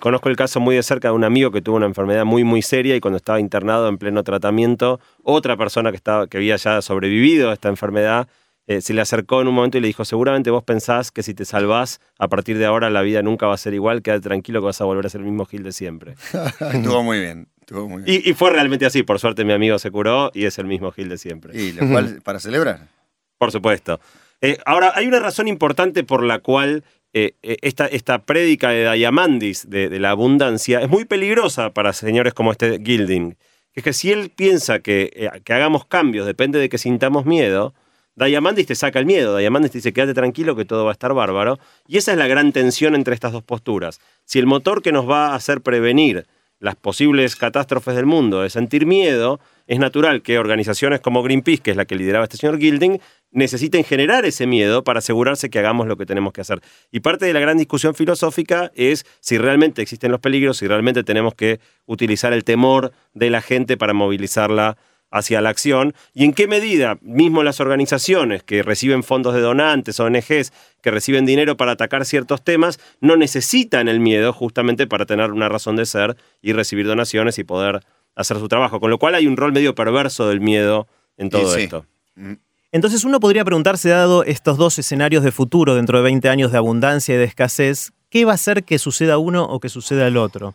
[0.00, 2.60] conozco el caso muy de cerca de un amigo que tuvo una enfermedad muy, muy
[2.62, 6.82] seria y cuando estaba internado en pleno tratamiento, otra persona que, estaba, que había ya
[6.82, 8.26] sobrevivido a esta enfermedad
[8.68, 11.34] eh, se le acercó en un momento y le dijo, seguramente vos pensás que si
[11.34, 14.60] te salvás, a partir de ahora la vida nunca va a ser igual, quédate tranquilo
[14.60, 16.14] que vas a volver a ser el mismo Gil de siempre.
[16.72, 18.22] estuvo muy bien, estuvo muy bien.
[18.24, 20.92] Y, y fue realmente así, por suerte mi amigo se curó y es el mismo
[20.92, 21.60] Gil de siempre.
[21.60, 22.88] Y, lo cual, para celebrar.
[23.36, 24.00] Por supuesto.
[24.40, 29.68] Eh, ahora, hay una razón importante por la cual eh, esta, esta prédica de Diamandis,
[29.68, 33.36] de, de la abundancia, es muy peligrosa para señores como este Gilding.
[33.72, 37.74] Que es que si él piensa que, que hagamos cambios depende de que sintamos miedo,
[38.16, 39.36] Diamandis te saca el miedo.
[39.36, 41.58] Diamandis te dice, quédate tranquilo que todo va a estar bárbaro.
[41.86, 44.00] Y esa es la gran tensión entre estas dos posturas.
[44.24, 46.26] Si el motor que nos va a hacer prevenir
[46.62, 51.72] las posibles catástrofes del mundo es sentir miedo, es natural que organizaciones como Greenpeace, que
[51.72, 53.00] es la que lideraba este señor Gilding,
[53.32, 56.60] necesiten generar ese miedo para asegurarse que hagamos lo que tenemos que hacer.
[56.92, 61.02] Y parte de la gran discusión filosófica es si realmente existen los peligros, si realmente
[61.02, 64.76] tenemos que utilizar el temor de la gente para movilizarla
[65.12, 70.00] hacia la acción y en qué medida mismo las organizaciones que reciben fondos de donantes,
[70.00, 75.30] ONGs, que reciben dinero para atacar ciertos temas, no necesitan el miedo justamente para tener
[75.30, 77.84] una razón de ser y recibir donaciones y poder
[78.16, 78.80] hacer su trabajo.
[78.80, 81.62] Con lo cual hay un rol medio perverso del miedo en todo sí.
[81.62, 81.86] esto.
[82.72, 86.58] Entonces uno podría preguntarse, dado estos dos escenarios de futuro dentro de 20 años de
[86.58, 90.16] abundancia y de escasez, ¿qué va a hacer que suceda uno o que suceda el
[90.16, 90.54] otro?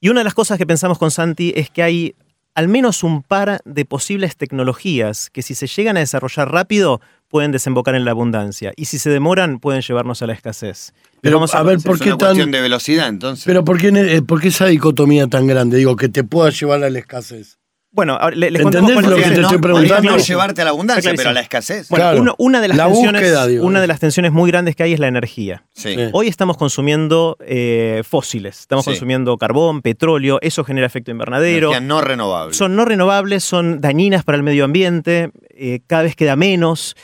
[0.00, 2.14] Y una de las cosas que pensamos con Santi es que hay
[2.54, 7.50] al menos un par de posibles tecnologías que si se llegan a desarrollar rápido pueden
[7.50, 10.92] desembocar en la abundancia y si se demoran pueden llevarnos a la escasez.
[11.20, 12.52] Pero, Vamos a ver, ¿por es qué una cuestión tan.?
[12.52, 13.44] de velocidad, entonces.
[13.44, 15.78] Pero ¿por qué, eh, por qué esa dicotomía tan grande?
[15.78, 17.58] Digo, que te pueda llevar a la escasez.
[17.94, 20.10] Bueno, les ¿Entendés contamos cuál lo que te no, estoy preguntando?
[20.10, 21.88] no llevarte a la abundancia, pero a la escasez.
[21.88, 22.20] Bueno, Claro.
[22.20, 23.64] uno- una, de las La tensiones, búsqueda, digo.
[23.64, 25.64] una de las tensiones muy grandes que hay es la energía.
[25.74, 25.94] Sí.
[25.94, 26.00] Sí.
[26.12, 28.90] Hoy estamos consumiendo eh, fósiles, estamos Sí.
[28.90, 31.68] consumiendo carbón, petróleo, eso genera efecto invernadero.
[31.68, 32.52] Energía no renovable.
[32.54, 36.96] Son no renovables, son dañinas para el medio ambiente, eh, cada vez queda menos.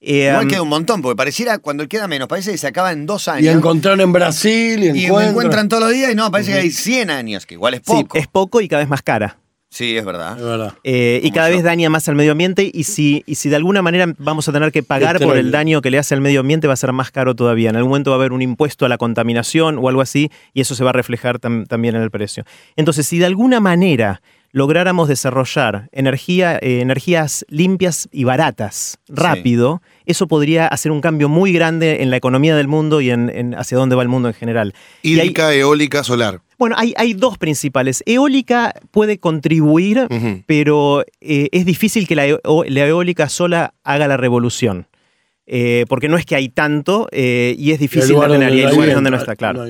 [0.00, 3.04] Eh, Igual queda un montón, porque pareciera, cuando queda menos, parece que se acaba en
[3.04, 3.54] dos Y años.
[3.56, 5.28] encontraron en Brasil y, Y encuentran.
[5.30, 7.92] encuentran todos los días y no, parece que hay 100 años, que igual es sí,
[7.92, 8.16] poco.
[8.16, 9.36] es poco y cada vez más cara.
[9.70, 10.36] Sí, es verdad.
[10.38, 10.74] Es verdad.
[10.82, 11.56] Eh, y cada yo.
[11.56, 14.52] vez daña más al medio ambiente y si, y si de alguna manera vamos a
[14.52, 16.76] tener que pagar Este por el daño que le hace al medio ambiente va a
[16.76, 17.68] ser más caro todavía.
[17.70, 20.62] En algún momento va a haber un impuesto a la contaminación o algo así y
[20.62, 22.44] eso se va a reflejar tam- también en el precio.
[22.76, 30.26] Entonces, si de alguna manera lográramos desarrollar energía, eh, energías limpias y baratas rápido, eso
[30.26, 33.76] podría hacer un cambio muy grande en la economía del mundo y en, en hacia
[33.76, 34.72] dónde va el mundo en general.
[35.02, 36.40] Y hay- Hídrica, eólica, solar.
[36.58, 38.02] Bueno, hay, hay dos principales.
[38.04, 40.08] Eólica puede contribuir,
[40.46, 44.86] pero eh, es difícil que la, eólica sola haga la revolución.
[45.46, 48.64] Eh, porque no es que hay tanto eh, y es difícil de lugar tener, y
[48.64, 49.64] hay lugares donde no está, claro.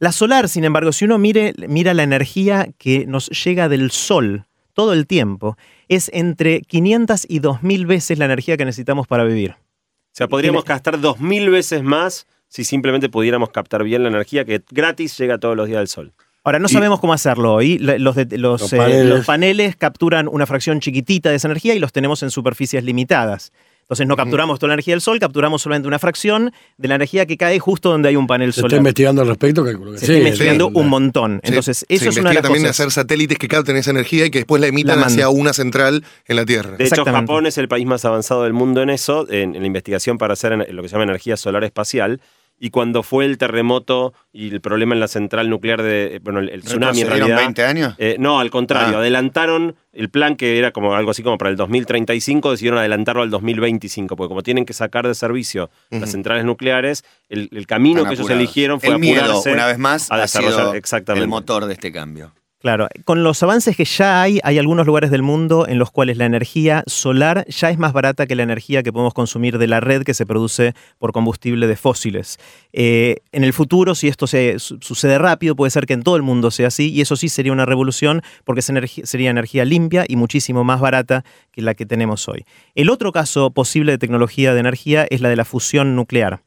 [0.00, 4.46] La solar, sin embargo, si uno mire, mira la energía que nos llega del sol,
[4.72, 5.58] todo el tiempo,
[5.88, 9.52] es entre 500 y 2000 veces la energía que necesitamos para vivir.
[9.52, 14.60] O sea, podríamos gastar 2.000 veces más si simplemente pudiéramos captar bien la energía que
[14.70, 16.12] gratis llega todos los días del sol.
[16.44, 17.78] Ahora, no Y- sabemos cómo hacerlo hoy.
[17.78, 19.06] Los, de- los, Los eh, paneles.
[19.06, 23.52] los paneles capturan una fracción chiquitita de esa energía y los tenemos en superficies limitadas.
[23.82, 27.26] Entonces no capturamos toda la energía del sol, capturamos solamente una fracción de la energía
[27.26, 28.78] que cae justo donde hay un panel Se está solar.
[28.78, 30.12] investigando al respecto, calculo que Se sí.
[30.12, 30.72] está investigando sí.
[30.76, 31.40] un montón.
[31.42, 32.78] Entonces, Sí, eso se es una de las también cosas.
[32.80, 36.04] hacer satélites que capten esa energía y que después la emitan La hacia una central
[36.26, 36.76] en la Tierra.
[36.76, 37.04] De hecho.
[37.04, 40.34] Japón es el país más avanzado del mundo en eso, en, en la investigación para
[40.34, 42.20] hacer lo que se llama energía solar espacial.
[42.62, 46.16] Y cuando fue el terremoto y el problema en la central nuclear de.
[46.16, 47.38] eh, Bueno, el, el tsunami en ¿Retrocedieron realidad.
[47.38, 47.94] 20 años?
[47.96, 49.00] eh, no, al contrario, Ah.
[49.00, 53.30] adelantaron el plan que era como algo así como para el 2035, decidieron adelantarlo al
[53.30, 58.10] 2025, porque como tienen que sacar de servicio las centrales nucleares, el, el camino Están
[58.14, 61.22] que ellos eligieron fue el miedo, apurarse una vez más, a ha desarrollar sido exactamente.
[61.24, 62.32] el motor de este cambio.
[62.60, 66.18] Claro, con los avances que ya hay, hay algunos lugares del mundo en los cuales
[66.18, 69.80] la energía solar ya es más barata que la energía que podemos consumir de la
[69.80, 72.36] red que se produce por combustible de fósiles.
[72.74, 76.16] Eh, en el futuro, si esto se, su- sucede rápido, puede ser que en todo
[76.16, 80.16] el mundo sea así, y eso sí sería una revolución porque sería energía limpia y
[80.16, 82.44] muchísimo más barata que la que tenemos hoy.
[82.74, 86.42] El otro caso posible de tecnología de energía es la de la fusión nuclear.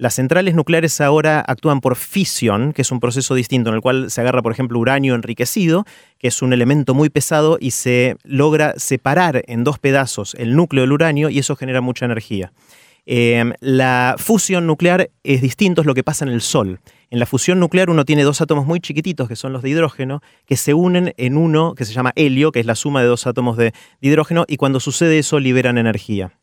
[0.00, 4.12] Las centrales nucleares ahora actúan por fisión, que es un proceso distinto en el cual
[4.12, 5.86] se agarra, por ejemplo, uranio enriquecido,
[6.18, 10.82] que es un elemento muy pesado, y se logra separar en dos pedazos el núcleo
[10.82, 12.52] del uranio y eso genera mucha energía.
[13.06, 16.78] Eh, la fusión nuclear es distinto, es lo que pasa en el Sol.
[17.10, 20.22] En la fusión nuclear uno tiene dos átomos muy chiquititos, que son los de hidrógeno,
[20.46, 23.26] que se unen en uno que se llama helio, que es la suma de dos
[23.26, 26.38] átomos de, de hidrógeno, y cuando sucede eso liberan energía.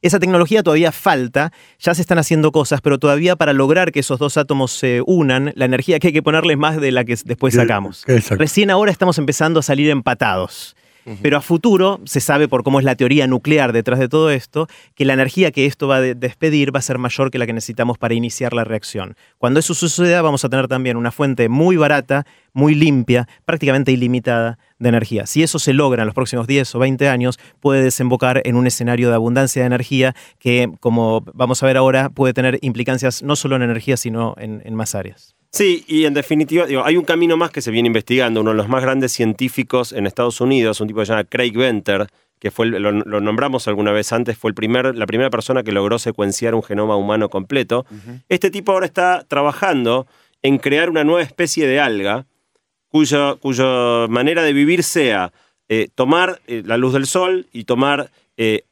[0.00, 4.18] Esa tecnología todavía falta, ya se están haciendo cosas, pero todavía para lograr que esos
[4.18, 7.16] dos átomos se unan, la energía que hay que ponerle es más de la que
[7.24, 8.04] después sacamos.
[8.06, 8.36] Exacto.
[8.36, 10.76] Recién ahora estamos empezando a salir empatados.
[11.22, 14.66] Pero a futuro se sabe por cómo es la teoría nuclear detrás de todo esto,
[14.94, 17.46] que la energía que esto va a de- despedir va a ser mayor que la
[17.46, 19.16] que necesitamos para iniciar la reacción.
[19.38, 24.58] Cuando eso suceda vamos a tener también una fuente muy barata, muy limpia, prácticamente ilimitada
[24.78, 25.26] de energía.
[25.26, 28.66] Si eso se logra en los próximos 10 o 20 años, puede desembocar en un
[28.66, 33.36] escenario de abundancia de energía que, como vamos a ver ahora, puede tener implicancias no
[33.36, 35.37] solo en energía, sino en más áreas.
[35.50, 38.40] Sí, y en definitiva, digo, hay un camino más que se viene investigando.
[38.40, 41.52] Uno de los más grandes científicos en Estados Unidos, un tipo que se llama Craig
[41.52, 42.06] Venter,
[42.38, 45.72] que fue lo, lo nombramos alguna vez antes, fue el primer, la primera persona que
[45.72, 47.84] logró secuenciar un genoma humano completo.
[48.28, 50.06] Este tipo ahora está trabajando
[50.42, 52.26] en crear una nueva especie de alga
[52.88, 55.32] cuya, cuya manera de vivir sea
[55.68, 58.62] eh, tomar eh, la luz del sol y tomar eh,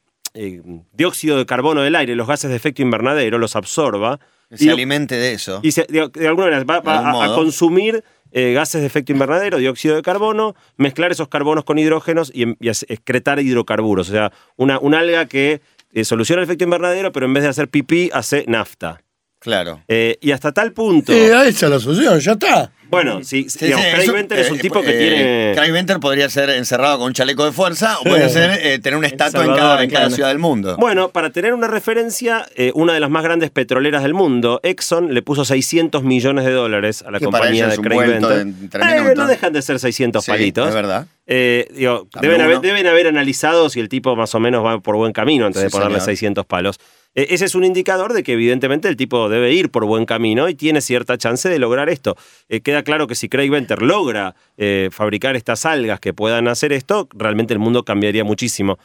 [0.93, 4.19] dióxido de carbono del aire, los gases de efecto invernadero, los absorba.
[4.53, 5.59] Se y- alimente de eso.
[5.63, 9.95] y se- de, de alguna manera va, a, consumir eh, gases de efecto invernadero, dióxido
[9.95, 14.09] de carbono, mezclar esos carbonos con hidrógenos y, em- y excretar hidrocarburos.
[14.09, 15.61] O sea, una, una alga que
[15.93, 19.01] eh, soluciona el efecto invernadero, pero en vez de hacer pipí, hace nafta.
[19.39, 19.83] Claro.
[19.87, 21.13] Eh, y hasta tal punto.
[21.13, 22.71] Eh, esa es la solución, ya está.
[22.89, 25.51] Bueno, sí, Sí, digamos, sí, Craig Venter es un eh, tipo que eh, tiene.
[25.55, 28.97] Craig Venter podría ser encerrado con un chaleco de fuerza o podría ser eh, tener
[28.97, 30.15] una estatua en cada, en cada claro.
[30.15, 30.75] ciudad del mundo.
[30.77, 35.13] Bueno, para tener una referencia, eh, una de las más grandes petroleras del mundo, Exxon,
[35.13, 38.45] le puso 600 millones de dólares a la Que compañía de Craig Venter.
[38.45, 39.15] minutos.
[39.15, 40.67] no dejan de ser 600 Sí, palitos.
[40.69, 41.07] es verdad.
[41.27, 42.61] Digo, deben, haber, uno.
[42.61, 45.69] deben haber analizado si el tipo más o menos va por buen camino antes de
[45.69, 46.05] ponerle señor.
[46.05, 46.79] 600 palos.
[47.15, 50.53] Ese es un indicador de que evidentemente el tipo debe ir por buen camino y
[50.53, 52.15] tiene cierta chance de lograr esto.
[52.47, 56.71] Eh, queda claro que si Craig Venter logra eh, fabricar estas algas que puedan hacer
[56.73, 58.77] esto, realmente el mundo cambiaría muchísimo.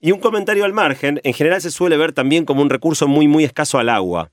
[0.00, 3.28] Y un comentario al margen, en general se suele ver también como un recurso muy,
[3.28, 4.30] muy escaso al agua.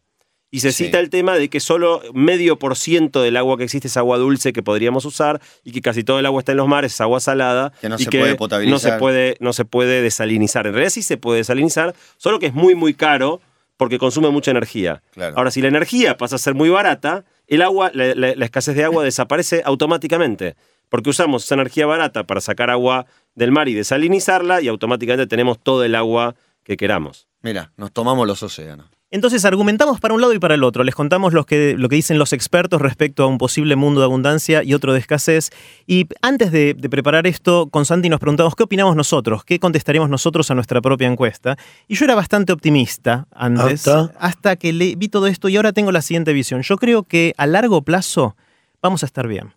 [0.50, 0.86] Y se Sí.
[0.86, 4.18] cita el tema de que solo medio por ciento del agua que existe es agua
[4.18, 7.02] dulce que podríamos usar y que casi todo el agua está en los mares, es
[7.02, 7.74] agua salada.
[7.82, 8.72] Que no y se puede potabilizar.
[8.72, 10.66] No se puede, no se puede desalinizar.
[10.68, 13.42] En realidad sí se puede desalinizar, solo que es muy, muy caro
[13.76, 15.04] porque consume mucha energía.
[15.12, 15.38] Claro.
[15.38, 18.84] Ahora, si la energía pasa a ser muy barata, el agua, la, la- escasez de
[18.84, 20.56] agua desaparece automáticamente.
[20.90, 25.60] Porque usamos esa energía barata para sacar agua del mar y desalinizarla y automáticamente tenemos
[25.62, 27.28] todo el agua que queramos.
[27.42, 28.88] Mira, nos tomamos los océanos.
[29.10, 30.84] Entonces argumentamos para un lado y para el otro.
[30.84, 34.06] Les contamos los que, lo que dicen los expertos respecto a un posible mundo de
[34.06, 35.50] abundancia y otro de escasez.
[35.86, 40.10] Y antes de, de preparar esto, con Santi nos preguntamos qué opinamos nosotros, qué contestaríamos
[40.10, 41.58] nosotros a nuestra propia encuesta.
[41.88, 44.14] Y yo era bastante optimista antes, ¿Hasta?
[44.20, 46.62] hasta que le, vi todo esto y ahora tengo la siguiente visión.
[46.64, 48.36] Yo creo que a largo plazo
[48.82, 49.54] vamos a estar bien.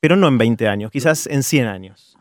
[0.00, 2.16] Pero no en 20 años, quizás en 100 años.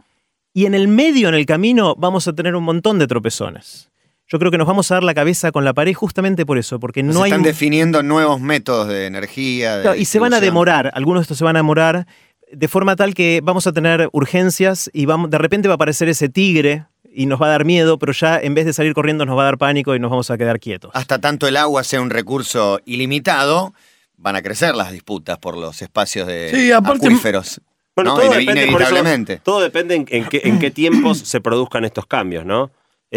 [0.53, 3.89] Y en el medio, en el camino, vamos a tener un montón de tropezones.
[4.27, 6.79] Yo creo que nos vamos a dar la cabeza con la pared justamente por eso,
[6.79, 7.25] porque no se hay...
[7.31, 9.77] están definiendo nuevos métodos de energía.
[9.77, 12.07] de Claro, y se van a demorar, algunos de estos se van a demorar.
[12.51, 16.09] de forma tal que vamos a tener urgencias y vamos, de repente va a aparecer
[16.09, 19.25] ese tigre y nos va a dar miedo, pero ya en vez de salir corriendo
[19.25, 20.91] nos va a dar pánico y nos vamos a quedar quietos.
[20.93, 23.73] Hasta tanto el agua sea un recurso ilimitado,
[24.17, 27.61] van a crecer las disputas por los espacios de Sí, aparte- acuíferos.
[27.95, 28.19] Bueno, ¿no?
[28.21, 29.39] todo, Ine- depende, eso, inevitablemente.
[29.43, 32.69] todo depende en, en qué, en qué tiempos se produzcan estos cambios, ¿no?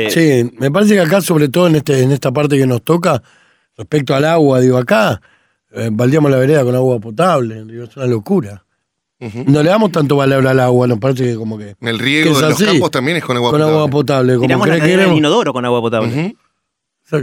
[0.07, 2.83] Eh, Sí, me parece que acá, sobre todo en, este, en esta parte que nos
[2.83, 3.23] toca,
[3.77, 5.21] respecto al agua, digo, acá,
[5.73, 8.65] eh, la vereda con agua potable, digo, es una locura.
[9.21, 11.75] No le damos tanto valor al agua, nos parece que como que...
[11.81, 13.77] En el que riego es de los campos también es con agua con potable.
[13.77, 14.35] agua potable.
[14.35, 16.37] Como Tiramos la cree que cadena del queremos- inodoro con agua potable.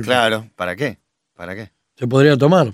[0.03, 0.97] Claro, ¿para qué?
[1.35, 1.71] ¿Para qué?
[1.97, 2.73] Se podría tomar.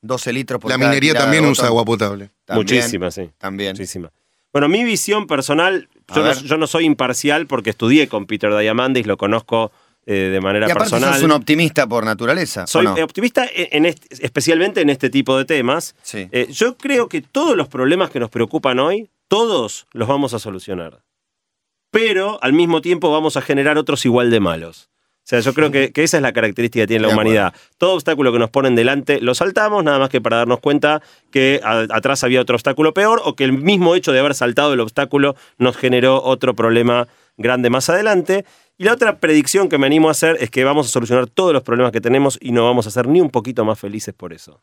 [0.00, 2.30] 12 litros por La minería también usa agua potable.
[2.44, 3.30] También, muchísima, sí.
[3.38, 3.72] También.
[3.72, 4.10] Muchísima.
[4.52, 6.36] Bueno, mi visión personal, yo no, ver.
[6.42, 9.72] yo no soy imparcial porque estudié con Peter Diamandis, lo conozco
[10.06, 11.14] eh, de manera Y aparte personal.
[11.14, 12.64] sos un optimista por naturaleza.
[12.64, 12.94] ¿o Soy no?
[13.04, 15.94] optimista en, en este- especialmente en este tipo de temas.
[16.02, 16.28] Sí.
[16.32, 20.38] Eh, yo creo que todos los problemas que nos preocupan hoy, todos los vamos a
[20.38, 21.02] solucionar.
[21.90, 24.88] Pero al mismo tiempo vamos a generar otros igual de malos.
[25.24, 27.30] O sea, yo creo que, que esa es la característica que tiene la De acuerdo.
[27.30, 27.54] humanidad.
[27.78, 31.60] Todo obstáculo que nos ponen delante lo saltamos, nada más que para darnos cuenta que
[31.62, 34.80] a- atrás había otro obstáculo peor o que el mismo hecho de haber saltado el
[34.80, 37.06] obstáculo nos generó otro problema
[37.36, 38.44] grande más adelante.
[38.78, 41.52] Y la otra predicción que me animo a hacer es que vamos a solucionar todos
[41.52, 44.32] los problemas que tenemos y no vamos a ser ni un poquito más felices por
[44.32, 44.60] eso.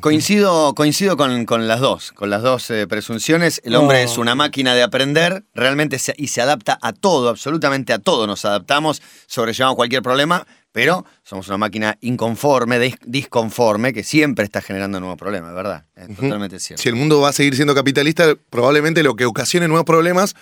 [0.00, 3.60] Coincido, coincido con, con las dos, con las dos eh, presunciones.
[3.64, 4.10] El hombre No.
[4.10, 8.26] es una máquina de aprender, realmente se- y se adapta a todo, absolutamente a todo.
[8.26, 14.60] Nos adaptamos, sobrellevamos cualquier problema, pero somos una máquina inconforme, dis- disconforme, que siempre está
[14.62, 15.84] generando nuevos problemas, ¿verdad?
[15.96, 16.82] Es totalmente cierto.
[16.82, 20.34] Si el mundo va a seguir siendo capitalista, probablemente lo que ocasione nuevos problemas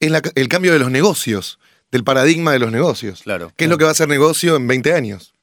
[0.00, 1.58] es la- el cambio de los negocios,
[1.92, 3.22] del paradigma de los negocios.
[3.22, 3.52] Claro.
[3.56, 5.33] ¿Qué es lo que va a ser negocio en 20 años?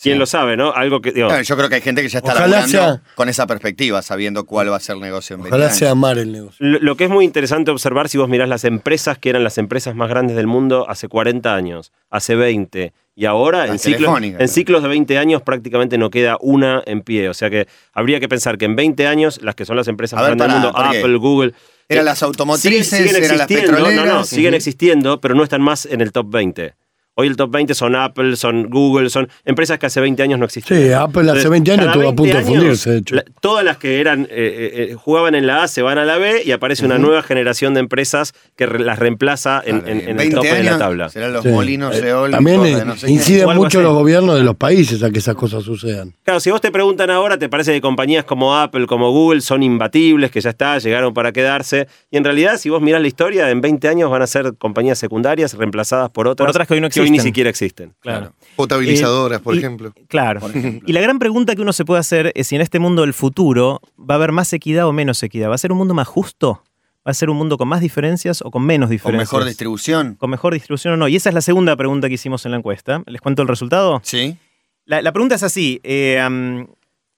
[0.00, 0.18] ¿Quién Sí.
[0.18, 0.72] lo sabe, no?
[0.72, 1.10] Algo que.
[1.12, 4.44] digo, yo creo que hay gente que ya está laburando sea- con esa perspectiva, sabiendo
[4.44, 5.76] cuál va a ser el negocio en 20 Ojalá años.
[5.78, 6.64] sea amar el negocio.
[6.64, 9.58] Lo, lo que es muy interesante observar si vos mirás las empresas que eran las
[9.58, 14.40] empresas más grandes del mundo hace 40 años, hace 20 y ahora en ciclos, telefónicas,
[14.40, 17.28] en ciclos de 20 años prácticamente no queda una en pie.
[17.28, 20.16] O sea que habría que pensar que en 20 años las que son las empresas
[20.20, 20.78] más grandes del mundo.
[20.78, 21.54] Apple, Google...
[21.88, 24.28] Eran eh, las automotrices, siguen, siguen eran las existiendo, no, no, petroleras.
[24.28, 26.74] siguen existiendo, pero no están más en el top 20.
[27.20, 30.44] Hoy el top 20 son Apple, son Google, son empresas que hace 20 años no
[30.44, 30.80] existían.
[30.80, 33.14] Sí, Apple hace 20 años estuvo a punto de 20 años, fundirse, de hecho.
[33.16, 36.04] la- todas las que eran eh, eh, eh, jugaban en la A se van a
[36.04, 40.14] la B y aparece una nueva generación de empresas que re- las reemplaza en, el
[40.16, 41.08] 20 tope de la tabla.
[41.08, 41.48] Serán los Sí.
[41.48, 43.12] molinos Eh, eólicos También de no sé qué.
[43.12, 46.14] inciden mucho los gobiernos de los países a que esas cosas sucedan.
[46.22, 49.64] Claro, si vos te preguntan ahora, te parece que compañías como Apple, como Google son
[49.64, 51.88] imbatibles, que ya está, llegaron para quedarse.
[52.12, 54.98] Y en realidad, si vos mirás la historia, en 20 años van a ser compañías
[55.00, 57.28] secundarias reemplazadas por otras, otras que hoy no ni existen.
[57.28, 57.94] siquiera existen.
[58.00, 58.32] Claro.
[58.56, 59.92] Potabilizadoras, por y- ejemplo.
[60.08, 60.40] Claro.
[60.86, 63.14] Y la gran pregunta que uno se puede hacer es si en este mundo del
[63.14, 65.48] futuro va a haber más equidad o menos equidad.
[65.50, 66.62] ¿Va a ser un mundo más justo?
[67.06, 69.32] ¿Va a ser un mundo con más diferencias o con menos Con diferencias?
[69.32, 70.14] mejor distribución.
[70.16, 71.08] ¿Con mejor distribución o no?
[71.08, 73.02] Y esa es la segunda pregunta que hicimos en la encuesta.
[73.06, 74.00] ¿Les cuento el resultado?
[74.04, 74.36] Sí.
[74.84, 75.80] La, la pregunta es así.
[75.84, 76.66] eh,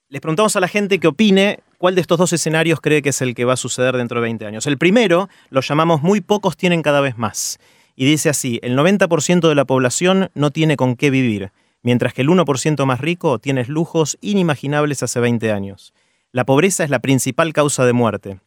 [0.09, 3.21] les preguntamos a la gente que opine cuál de estos dos escenarios cree que es
[3.23, 4.67] el que va a suceder dentro de 20 años.
[4.67, 7.59] El primero lo llamamos muy pocos tienen cada vez más.
[8.01, 12.23] Y dice así, el 90% de la población no tiene con qué vivir, mientras que
[12.23, 15.93] el 1% más rico tiene lujos inimaginables hace 20 años.
[16.33, 18.41] La pobreza es la principal causa de muerte.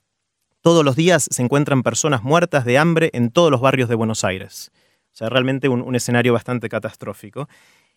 [0.62, 4.24] Todos los días se encuentran personas muertas de hambre en todos los barrios de Buenos
[4.24, 4.72] Aires.
[5.14, 7.48] O sea, realmente un, un escenario bastante catastrófico.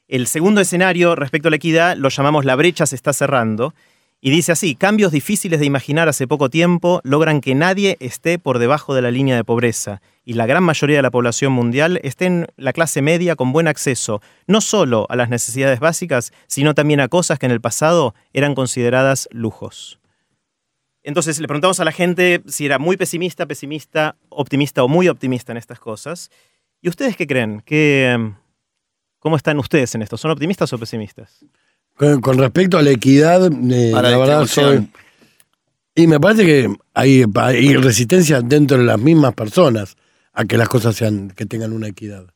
[0.09, 3.73] El segundo escenario respecto a la equidad lo llamamos la brecha se está cerrando.
[4.20, 8.59] Y dice así, cambios difíciles de imaginar hace poco tiempo logran que nadie esté por
[8.59, 12.26] debajo de la línea de pobreza y la gran mayoría de la población mundial esté
[12.26, 17.00] en la clase media con buen acceso, no solo a las necesidades básicas, sino también
[17.00, 20.00] a cosas que en el pasado eran consideradas lujos.
[21.05, 25.52] Entonces le preguntamos a la gente si era muy pesimista, pesimista, optimista o muy optimista
[25.52, 26.31] en estas cosas.
[26.81, 27.62] ¿Y ustedes qué creen?
[27.64, 28.35] ¿Qué, em,
[29.20, 30.16] ¿Cómo están ustedes en esto?
[30.16, 31.44] ¿Son optimistas o pesimistas?
[31.96, 34.88] Con, con respecto a la equidad, eh, Para la verdad soy...
[35.94, 39.96] Y me parece que hay, hay resistencia dentro de las mismas personas
[40.35, 42.26] a que las cosas sean, que tengan una equidad.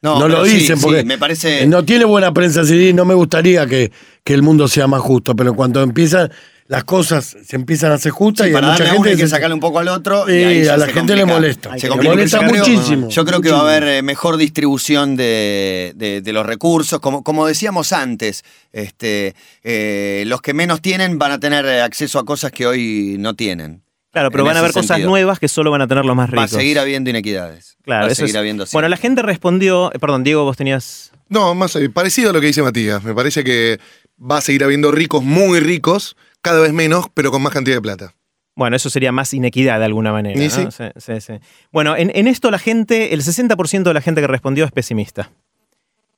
[0.00, 1.66] No, pero lo dicen sí, porque me parece.
[1.66, 3.90] no tiene buena prensa sí, no me gustaría que,
[4.22, 6.30] que el mundo sea más justo, pero cuando empiezan
[6.68, 9.04] las cosas se empiezan a hacer justas Sí, y a para mucha darle a uno
[9.04, 10.26] gente hay que sacarle un poco al otro.
[10.26, 11.70] Sí, y ahí a la gente le molesta.
[11.78, 12.12] Se Le complica.
[12.14, 13.08] molesta Yo creo- muchísimo.
[13.08, 17.00] Yo creo que va a haber eh, mejor distribución de, de- de los recursos.
[17.00, 22.18] Como, como decíamos antes, este, eh, los que menos tienen van a tener eh, acceso
[22.18, 23.82] a cosas que hoy no tienen.
[24.12, 26.28] Claro, pero En van a haber cosas nuevas que solo van a tener los más
[26.30, 26.50] Va a ricos.
[26.60, 27.76] seguir habiendo inequidades.
[27.82, 31.12] Claro, va a seguir es- habiendo Bueno, la gente respondió, eh, perdón, Diego, vos tenías...
[31.28, 33.02] No, más eh, parecido a lo que dice Matías.
[33.04, 33.78] Me parece que
[34.20, 37.82] va a seguir habiendo ricos muy ricos, cada vez menos, pero con más cantidad de
[37.82, 38.14] plata.
[38.54, 40.50] Bueno, eso sería más inequidad de alguna manera.
[40.50, 40.66] Sí.
[40.70, 41.34] Sí, sí, sí.
[41.70, 45.30] Bueno, en, en esto la gente, el 60% de la gente que respondió es pesimista.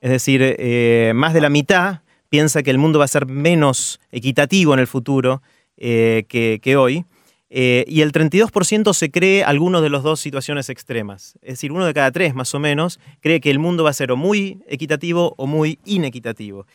[0.01, 1.99] Es decir, eh, más de la mitad
[2.29, 5.43] piensa que el mundo va a ser menos equitativo en el futuro
[5.77, 7.05] eh, que, que hoy.
[7.53, 11.37] Eh, y el 32% se cree alguno de las dos situaciones extremas.
[11.41, 13.93] Es decir, uno de cada tres más o menos cree que el mundo va a
[13.93, 16.65] ser o muy equitativo o muy inequitativo.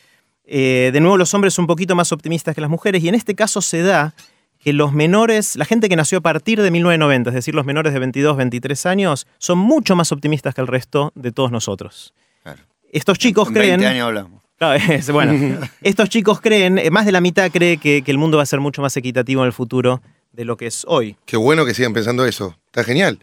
[0.47, 3.15] Eh, de nuevo, los hombres son un poquito más optimistas que las mujeres y en
[3.15, 4.13] este caso se da
[4.59, 7.93] que los menores, la gente que nació a partir de 1990, es decir, los menores
[7.93, 12.13] de 22, 23 años, son mucho más optimistas que el resto de todos nosotros.
[12.43, 12.63] Claro.
[12.91, 13.69] Estos chicos En creen...
[13.81, 14.43] 20 años hablamos.
[14.57, 18.17] Claro, es- bueno, estos chicos creen, eh, más de la mitad cree que, que el
[18.17, 21.15] mundo va a ser mucho más equitativo en el futuro de lo que es hoy.
[21.25, 22.57] Qué bueno que sigan pensando eso.
[22.67, 23.19] Está genial.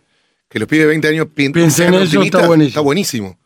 [0.49, 2.68] Que los pibes de 20 años pi- Piensen eso, está buenísimo.
[2.68, 3.39] Está buenísimo.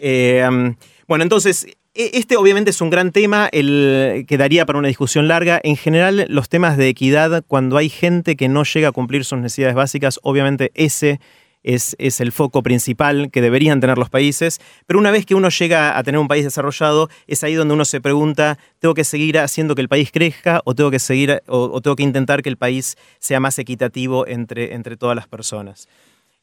[0.00, 0.74] Eh, um,
[1.06, 5.60] bueno, entonces, este obviamente es un gran tema, el, que daría para una discusión larga.
[5.62, 9.38] En general, los temas de equidad, cuando hay gente que no llega a cumplir sus
[9.38, 11.20] necesidades básicas, obviamente ese
[11.62, 14.60] es, el foco principal que deberían tener los países.
[14.86, 17.84] Pero una vez que uno llega a tener un país desarrollado, es ahí donde uno
[17.84, 21.80] se pregunta, ¿tengo que seguir haciendo que el país crezca o tengo que, seguir, o,
[21.82, 25.88] tengo que intentar que el país sea más equitativo entre todas las personas?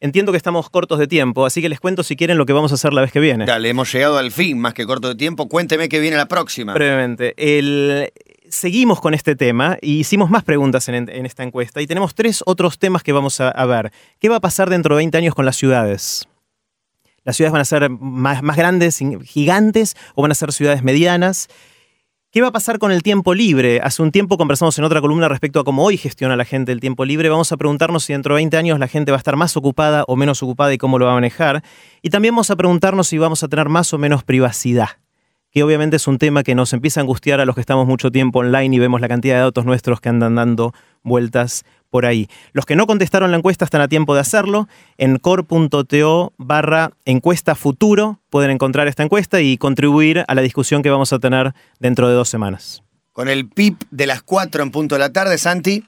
[0.01, 2.71] Entiendo que estamos cortos de tiempo, así que les cuento si quieren lo que vamos
[2.71, 3.45] a hacer la vez que viene.
[3.45, 5.49] Dale, hemos llegado al fin, más que corto de tiempo.
[5.49, 6.73] Cuénteme qué viene la próxima.
[6.73, 8.09] Brevemente, el-
[8.49, 12.41] seguimos con este tema y hicimos más preguntas en, en esta encuesta y tenemos tres
[12.45, 13.91] otros temas que vamos a, a ver.
[14.19, 16.27] ¿Qué va a pasar dentro de 20 años con las ciudades?
[17.25, 21.49] ¿Las ciudades van a ser más, más grandes, gigantes o van a ser ciudades medianas?
[22.31, 23.81] ¿Qué va a pasar con el tiempo libre?
[23.81, 26.79] Hace un tiempo conversamos en otra columna respecto a cómo hoy gestiona la gente el
[26.79, 27.27] tiempo libre.
[27.27, 30.03] Vamos a preguntarnos si dentro de 20 años la gente va a estar más ocupada
[30.07, 31.63] o menos ocupada y cómo lo va a manejar.
[32.03, 34.89] Y también vamos a preguntarnos si vamos a tener más o menos privacidad
[35.51, 38.11] que obviamente es un tema que nos empieza a angustiar a los que estamos mucho
[38.11, 42.27] tiempo online y vemos la cantidad de datos nuestros que andan dando vueltas por ahí.
[42.53, 44.67] Los que no contestaron la encuesta están a tiempo de hacerlo.
[44.97, 50.89] En core.to barra encuesta futuro pueden encontrar esta encuesta y contribuir a la discusión que
[50.89, 52.83] vamos a tener dentro de dos semanas.
[53.13, 55.83] Con el PIP de las 4 en punto de la tarde, Santi.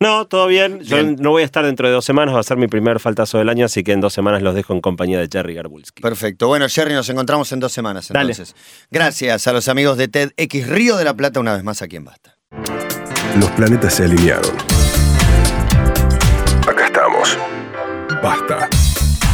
[0.00, 0.78] No, todo bien.
[0.80, 1.16] Yo Bien.
[1.18, 3.48] no voy a estar dentro de dos semanas, va a ser mi primer faltazo del
[3.48, 6.00] año, así que en dos semanas los dejo en compañía de Jerry Garbulski.
[6.02, 6.46] Perfecto.
[6.46, 8.30] Bueno, Jerry, nos encontramos en dos semanas Dale.
[8.30, 8.54] entonces.
[8.92, 12.04] Gracias a los amigos de TEDx Río de la Plata una vez más aquí en
[12.04, 12.36] Basta.
[13.40, 14.77] Los planetas se alinearon.
[18.22, 18.68] Basta.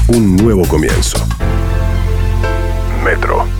[0.09, 1.17] Un nuevo comienzo.
[3.03, 3.54] Metro.